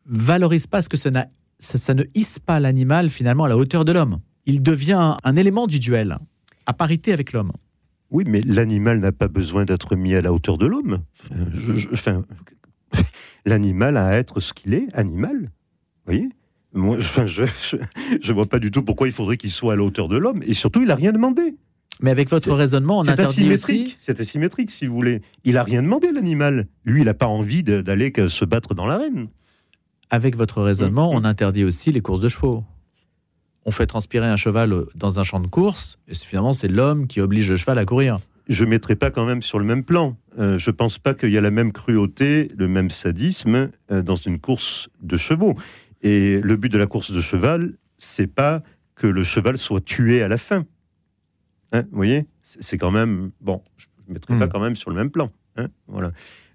valorise 0.07 0.67
pas 0.67 0.83
ce 0.83 0.89
que 0.89 0.97
ça, 0.97 1.11
ça, 1.59 1.95
ne 1.95 2.05
hisse 2.15 2.39
pas 2.39 2.61
l'animal 2.61 3.09
finalement 3.09 3.45
à 3.45 3.49
la 3.49 3.57
hauteur 3.57 3.85
de 3.85 3.93
l'homme. 3.93 4.21
Il 4.47 4.63
devient 4.63 5.17
un 5.23 5.37
élément 5.37 5.67
du 5.67 5.79
duel, 5.79 6.19
à 6.67 6.73
parité 6.73 7.13
avec 7.13 7.33
l'homme. 7.33 7.53
Oui, 8.11 8.25
mais 8.27 8.41
l'animal 8.43 9.01
n'a 9.01 9.13
pas 9.13 9.29
besoin 9.29 9.65
d'être 9.65 9.97
mis 9.97 10.15
à 10.15 10.21
la 10.21 10.33
hauteur 10.33 10.59
de 10.59 10.67
l'homme. 10.67 11.01
Enfin, 11.93 12.25
l'animal 13.45 13.97
a 13.97 14.07
à 14.07 14.15
être 14.15 14.39
ce 14.39 14.55
qu'il 14.55 14.75
est, 14.75 14.87
animal. 14.95 15.37
Vous 15.37 16.13
voyez? 16.13 16.29
Moi, 16.73 16.99
enfin, 16.99 17.27
je 17.27 17.43
ne 17.43 18.33
vois 18.33 18.47
pas 18.47 18.59
du 18.59 18.71
tout 18.71 18.83
pourquoi 18.83 19.09
il 19.09 19.13
faudrait 19.13 19.37
qu'il 19.37 19.51
soit 19.51 19.73
à 19.73 19.77
la 19.77 19.83
hauteur 19.83 20.09
de 20.09 20.17
l'homme. 20.17 20.41
Et 20.47 20.55
surtout, 20.55 20.83
il 20.83 20.89
n'a 20.89 20.95
rien 20.95 21.13
demandé. 21.13 21.55
Mais 22.01 22.11
avec 22.11 22.29
votre 22.29 22.53
raisonnement, 22.53 22.99
on 22.99 23.09
interdit 23.09 23.51
aussi... 23.51 23.97
C'est 23.99 24.21
asymétrique, 24.21 24.71
si 24.71 24.87
vous 24.87 24.95
voulez. 24.95 25.23
Il 25.45 25.55
n'a 25.55 25.63
rien 25.63 25.83
demandé, 25.83 26.13
l'animal. 26.13 26.69
Lui, 26.85 27.01
il 27.01 27.07
n'a 27.07 27.15
pas 27.15 27.27
envie 27.27 27.63
d'aller 27.63 28.13
se 28.29 28.45
battre 28.45 28.75
dans 28.75 28.87
l'arène 28.87 29.29
avec 30.11 30.37
votre 30.37 30.63
raisonnement, 30.63 31.13
mm, 31.13 31.17
on 31.17 31.25
interdit 31.25 31.65
aussi 31.65 31.93
les 31.93 32.01
courses 32.01 32.21
de 32.21 32.29
chevaux. 32.29 32.65
On 33.65 33.73
fait 33.73 33.87
transpirer 33.87 34.27
un 34.27 34.37
cheval 34.37 34.85
dans 34.95 35.19
un 35.19 35.25
champ 35.25 35.41
de 35.41 35.49
course, 35.49 35.99
et 36.09 36.15
finalement, 36.15 36.53
c'est 36.53 36.69
l'homme 36.69 37.07
qui 37.07 37.21
oblige 37.21 37.51
le 37.51 37.57
cheval 37.57 37.79
à 37.79 37.85
courir. 37.85 38.21
Je 38.49 38.65
ne 38.65 38.71
mettrai 38.71 38.95
pas 38.95 39.11
quand 39.11 39.27
même 39.27 39.43
sur 39.43 39.59
le 39.59 39.65
même 39.65 39.83
plan. 39.83 40.17
Euh, 40.39 40.57
je 40.59 40.71
ne 40.71 40.77
pense 40.77 40.99
pas 40.99 41.15
qu'il 41.15 41.31
y 41.31 41.39
a 41.39 41.41
la 41.41 41.51
même 41.51 41.73
cruauté, 41.73 42.49
le 42.57 42.69
même 42.69 42.91
sadisme 42.91 43.71
euh, 43.91 44.03
dans 44.03 44.15
une 44.15 44.39
course 44.39 44.89
de 45.03 45.17
chevaux. 45.17 45.57
Et 46.03 46.41
le 46.41 46.57
but 46.57 46.71
de 46.71 46.79
la 46.79 46.87
course 46.87 47.11
de 47.11 47.21
cheval, 47.21 47.73
c'est 47.99 48.33
pas 48.33 48.63
que 48.95 49.09
le 49.09 49.25
cheval 49.25 49.59
soit 49.59 49.85
tué 49.85 50.23
à 50.23 50.29
la 50.29 50.39
fin. 50.39 50.65
Hein, 51.73 51.83
vous 51.91 51.97
voyez? 51.97 52.27
C'est 52.43 52.79
quand 52.79 52.93
même... 52.93 53.33
Bon, 53.41 53.63
je 53.77 53.87
ne 54.07 54.15
mettrai 54.15 54.39
pas 54.39 54.47
mm. 54.47 54.51
quand 54.51 54.61
même 54.61 54.77
sur 54.77 54.91
le 54.91 54.97
même 54.97 55.11
plan. 55.11 55.33
Hein, 55.57 55.67
voilà. 55.89 56.13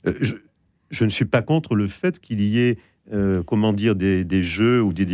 Euh, 0.07 0.13
je, 0.21 0.35
je, 0.91 1.03
ne 1.03 1.09
suis 1.09 1.25
pas 1.25 1.41
contre 1.41 1.75
le 1.75 1.87
fait 1.87 2.19
qu'il 2.19 2.39
y 2.39 2.59
ait 2.59 2.77
euh, 3.11 3.43
comment 3.43 3.73
dire, 3.73 3.95
des, 3.95 4.43
jeux 4.43 4.81
ou 4.81 4.93
des 4.93 5.05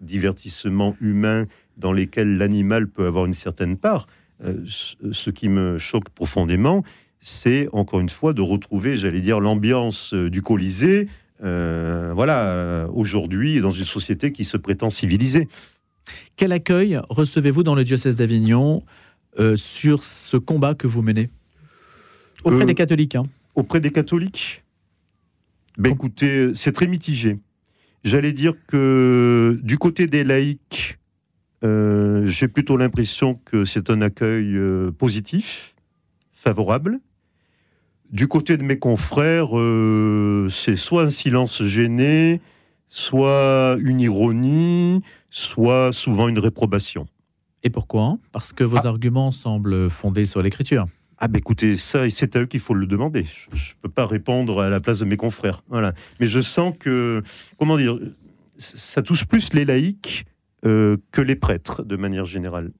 divertissements 0.00 0.96
humains 1.00 1.46
dans 1.76 1.92
lesquels 1.92 2.36
l'animal 2.36 2.86
peut 2.88 3.06
avoir 3.06 3.26
une 3.26 3.32
certaine 3.32 3.76
part. 3.76 4.06
Euh, 4.44 4.54
ce 4.66 5.30
qui 5.30 5.48
me 5.48 5.78
choque 5.78 6.08
profondément, 6.10 6.82
c'est 7.20 7.68
encore 7.72 8.00
une 8.00 8.08
fois 8.08 8.32
de 8.32 8.42
retrouver, 8.42 8.96
j'allais 8.96 9.20
dire, 9.20 9.38
l'ambiance 9.40 10.12
euh, 10.14 10.28
du 10.30 10.42
Colisée 10.42 11.08
euh, 11.44 12.12
voilà, 12.14 12.86
aujourd'hui, 12.94 13.60
dans 13.60 13.72
une 13.72 13.84
société 13.84 14.30
qui 14.30 14.44
se 14.44 14.56
prétend 14.56 14.90
civilisée. 14.90 15.48
Quel 16.36 16.52
accueil 16.52 17.00
recevez-vous 17.08 17.64
dans 17.64 17.74
le 17.74 17.82
diocèse 17.84 18.14
d'Avignon 18.14 18.84
euh, 19.40 19.56
sur 19.56 20.04
ce 20.04 20.36
combat 20.36 20.74
que 20.74 20.86
vous 20.86 21.02
menez? 21.02 21.30
Auprès 22.44 22.62
Euh, 22.62 22.66
des 22.66 22.74
catholiques. 22.74 23.16
hein. 23.16 23.24
Auprès 23.56 23.80
des 23.80 23.90
catholiques? 23.90 24.62
Ben, 25.78 25.92
Écoutez, 25.92 26.52
c'est 26.54 26.72
très 26.72 26.86
mitigé. 26.86 27.38
J'allais 28.04 28.32
dire 28.32 28.54
que 28.66 29.58
du 29.62 29.78
côté 29.78 30.06
des 30.06 30.24
laïcs, 30.24 30.98
euh, 31.64 32.26
j'ai 32.26 32.48
plutôt 32.48 32.76
l'impression 32.76 33.38
que 33.44 33.64
c'est 33.64 33.90
un 33.90 34.00
accueil 34.00 34.56
euh, 34.56 34.90
positif, 34.90 35.74
favorable. 36.32 36.98
Du 38.10 38.26
côté 38.28 38.56
de 38.56 38.64
mes 38.64 38.78
confrères, 38.78 39.56
euh, 39.58 40.48
c'est 40.50 40.76
soit 40.76 41.04
un 41.04 41.10
silence 41.10 41.62
gêné, 41.62 42.40
soit 42.88 43.76
une 43.80 44.00
ironie, 44.00 45.02
soit 45.30 45.92
souvent 45.92 46.28
une 46.28 46.38
réprobation. 46.40 47.06
Et 47.62 47.70
pourquoi? 47.70 48.18
Parce 48.32 48.52
que 48.52 48.64
vos 48.64 48.78
Ah. 48.84 48.88
arguments 48.88 49.30
semblent 49.30 49.88
fondés 49.88 50.26
sur 50.26 50.42
l'écriture. 50.42 50.86
Ah 51.24 51.28
ben 51.28 51.38
écoutez, 51.38 51.76
ça, 51.76 52.10
c'est 52.10 52.34
à 52.34 52.40
eux 52.40 52.46
qu'il 52.46 52.58
faut 52.58 52.74
le 52.74 52.84
demander. 52.84 53.26
Je 53.52 53.56
ne 53.56 53.74
peux 53.80 53.88
pas 53.88 54.06
répondre 54.06 54.60
à 54.60 54.68
la 54.68 54.80
place 54.80 54.98
de 54.98 55.04
mes 55.04 55.16
confrères. 55.16 55.62
Voilà. 55.68 55.94
Mais 56.18 56.26
je 56.26 56.40
sens 56.40 56.74
que, 56.76 57.22
comment 57.60 57.76
dire, 57.76 57.96
ça 58.58 59.02
touche 59.02 59.24
plus 59.26 59.52
les 59.52 59.64
laïcs 59.64 60.24
euh, 60.66 60.96
que 61.12 61.20
les 61.20 61.36
prêtres, 61.36 61.84
de 61.84 61.94
manière 61.94 62.24
générale. 62.24 62.72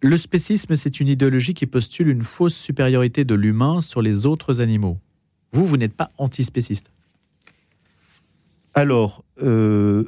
Le 0.00 0.16
spécisme, 0.16 0.76
c'est 0.76 1.00
une 1.00 1.08
idéologie 1.08 1.52
qui 1.52 1.66
postule 1.66 2.10
une 2.10 2.22
fausse 2.22 2.54
supériorité 2.54 3.24
de 3.24 3.34
l'humain 3.34 3.80
sur 3.80 4.02
les 4.02 4.24
autres 4.24 4.60
animaux. 4.60 4.96
Vous, 5.50 5.66
vous 5.66 5.76
n'êtes 5.76 5.94
pas 5.94 6.12
antispéciste. 6.16 6.92
Alors, 8.72 9.24
euh, 9.42 10.04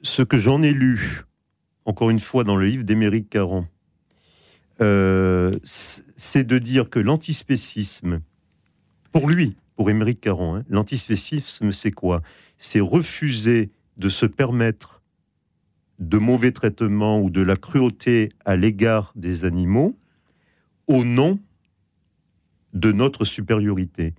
ce 0.00 0.22
que 0.22 0.38
j'en 0.38 0.60
ai 0.60 0.72
lu, 0.72 1.20
encore 1.84 2.10
une 2.10 2.18
fois, 2.18 2.42
dans 2.42 2.56
le 2.56 2.66
livre 2.66 2.82
d'Émeric 2.82 3.30
Caron, 3.30 3.68
c'est 5.64 6.44
de 6.44 6.58
dire 6.58 6.90
que 6.90 6.98
l'antispécisme, 6.98 8.20
pour 9.12 9.28
lui, 9.28 9.56
pour 9.76 9.90
Émeric 9.90 10.20
Caron, 10.20 10.56
hein, 10.56 10.64
l'antispécisme, 10.68 11.72
c'est 11.72 11.90
quoi? 11.90 12.22
C'est 12.58 12.80
refuser 12.80 13.70
de 13.96 14.08
se 14.08 14.26
permettre 14.26 15.02
de 15.98 16.18
mauvais 16.18 16.52
traitements 16.52 17.20
ou 17.20 17.30
de 17.30 17.42
la 17.42 17.56
cruauté 17.56 18.30
à 18.44 18.56
l'égard 18.56 19.12
des 19.14 19.44
animaux 19.44 19.96
au 20.88 21.04
nom 21.04 21.38
de 22.72 22.90
notre 22.90 23.24
supériorité. 23.24 24.14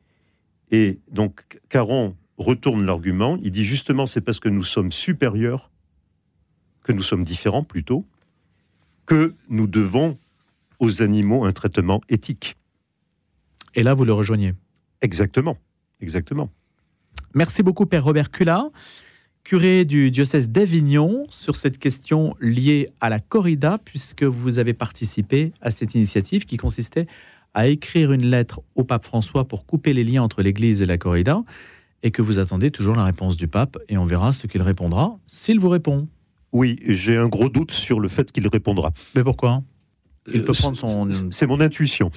Et 0.72 1.00
donc, 1.12 1.60
Caron 1.70 2.16
retourne 2.38 2.86
l'argument. 2.86 3.38
Il 3.44 3.52
dit 3.52 3.66
justement, 3.66 4.06
c'est 4.06 4.22
parce 4.22 4.40
que 4.40 4.50
nous 4.50 4.64
sommes 4.64 4.92
supérieurs, 4.92 5.72
que 6.84 6.92
nous 6.92 7.04
sommes 7.04 7.24
différents 7.24 7.64
plutôt, 7.64 8.06
que 9.06 9.36
nous 9.50 9.68
devons 9.68 10.18
aux 10.80 11.02
animaux 11.02 11.46
un 11.46 11.52
traitement 11.52 12.02
éthique. 12.10 12.56
Et 13.76 13.84
là, 13.84 13.94
vous 13.94 14.06
le 14.06 14.14
rejoignez. 14.14 14.54
Exactement. 15.02 15.58
Exactement. 16.02 16.50
Merci 17.34 17.64
beaucoup, 17.64 17.86
Père 17.86 18.04
Robert 18.04 18.32
Cula, 18.32 18.70
curé 19.44 19.86
du 19.86 20.12
diocèse 20.12 20.50
d'Avignon, 20.50 21.26
sur 21.30 21.56
cette 21.56 21.78
question 21.78 22.36
liée 22.40 22.90
à 23.02 23.10
la 23.10 23.20
corrida, 23.20 23.80
puisque 23.84 24.24
vous 24.24 24.60
avez 24.60 24.74
participé 24.74 25.52
à 25.62 25.72
cette 25.72 25.96
initiative 25.96 26.46
qui 26.46 26.58
consistait 26.58 27.08
à 27.54 27.68
écrire 27.68 28.12
une 28.12 28.26
lettre 28.26 28.62
au 28.76 28.84
pape 28.84 29.04
François 29.04 29.48
pour 29.48 29.66
couper 29.66 29.94
les 29.94 30.04
liens 30.04 30.24
entre 30.24 30.42
l'Église 30.42 30.82
et 30.82 30.86
la 30.86 30.98
corrida, 30.98 31.44
et 32.02 32.12
que 32.12 32.22
vous 32.22 32.40
attendez 32.40 32.72
toujours 32.72 32.96
la 32.96 33.06
réponse 33.06 33.38
du 33.38 33.48
pape, 33.48 33.78
et 33.90 33.98
on 33.98 34.06
verra 34.06 34.34
ce 34.34 34.48
qu'il 34.48 34.62
répondra, 34.62 35.18
s'il 35.28 35.60
vous 35.60 35.70
répond. 35.70 36.08
Oui, 36.52 36.78
j'ai 36.86 37.18
un 37.18 37.28
gros 37.28 37.50
doute 37.50 37.72
sur 37.72 38.00
le 38.00 38.08
fait 38.08 38.32
qu'il 38.32 38.48
répondra. 38.48 38.92
Mais 39.16 39.24
pourquoi? 39.24 39.64
Il 40.32 40.44
peut 40.44 40.52
Euh, 40.52 40.54
prendre 40.54 40.78
son, 40.78 41.12
c'est- 41.12 41.32
C'est 41.32 41.48
mon 41.48 41.60
intuition. 41.60 42.10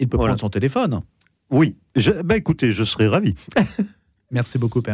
il 0.00 0.08
peut 0.08 0.16
Voilà. 0.16 0.30
prendre 0.32 0.40
son 0.40 0.50
téléphone. 0.50 1.00
Oui. 1.50 1.76
Je- 1.94 2.10
bah, 2.22 2.36
écoutez, 2.36 2.72
je 2.72 2.82
serais 2.84 3.06
ravi. 3.06 3.34
Merci 4.30 4.58
beaucoup, 4.58 4.82
Père. 4.82 4.92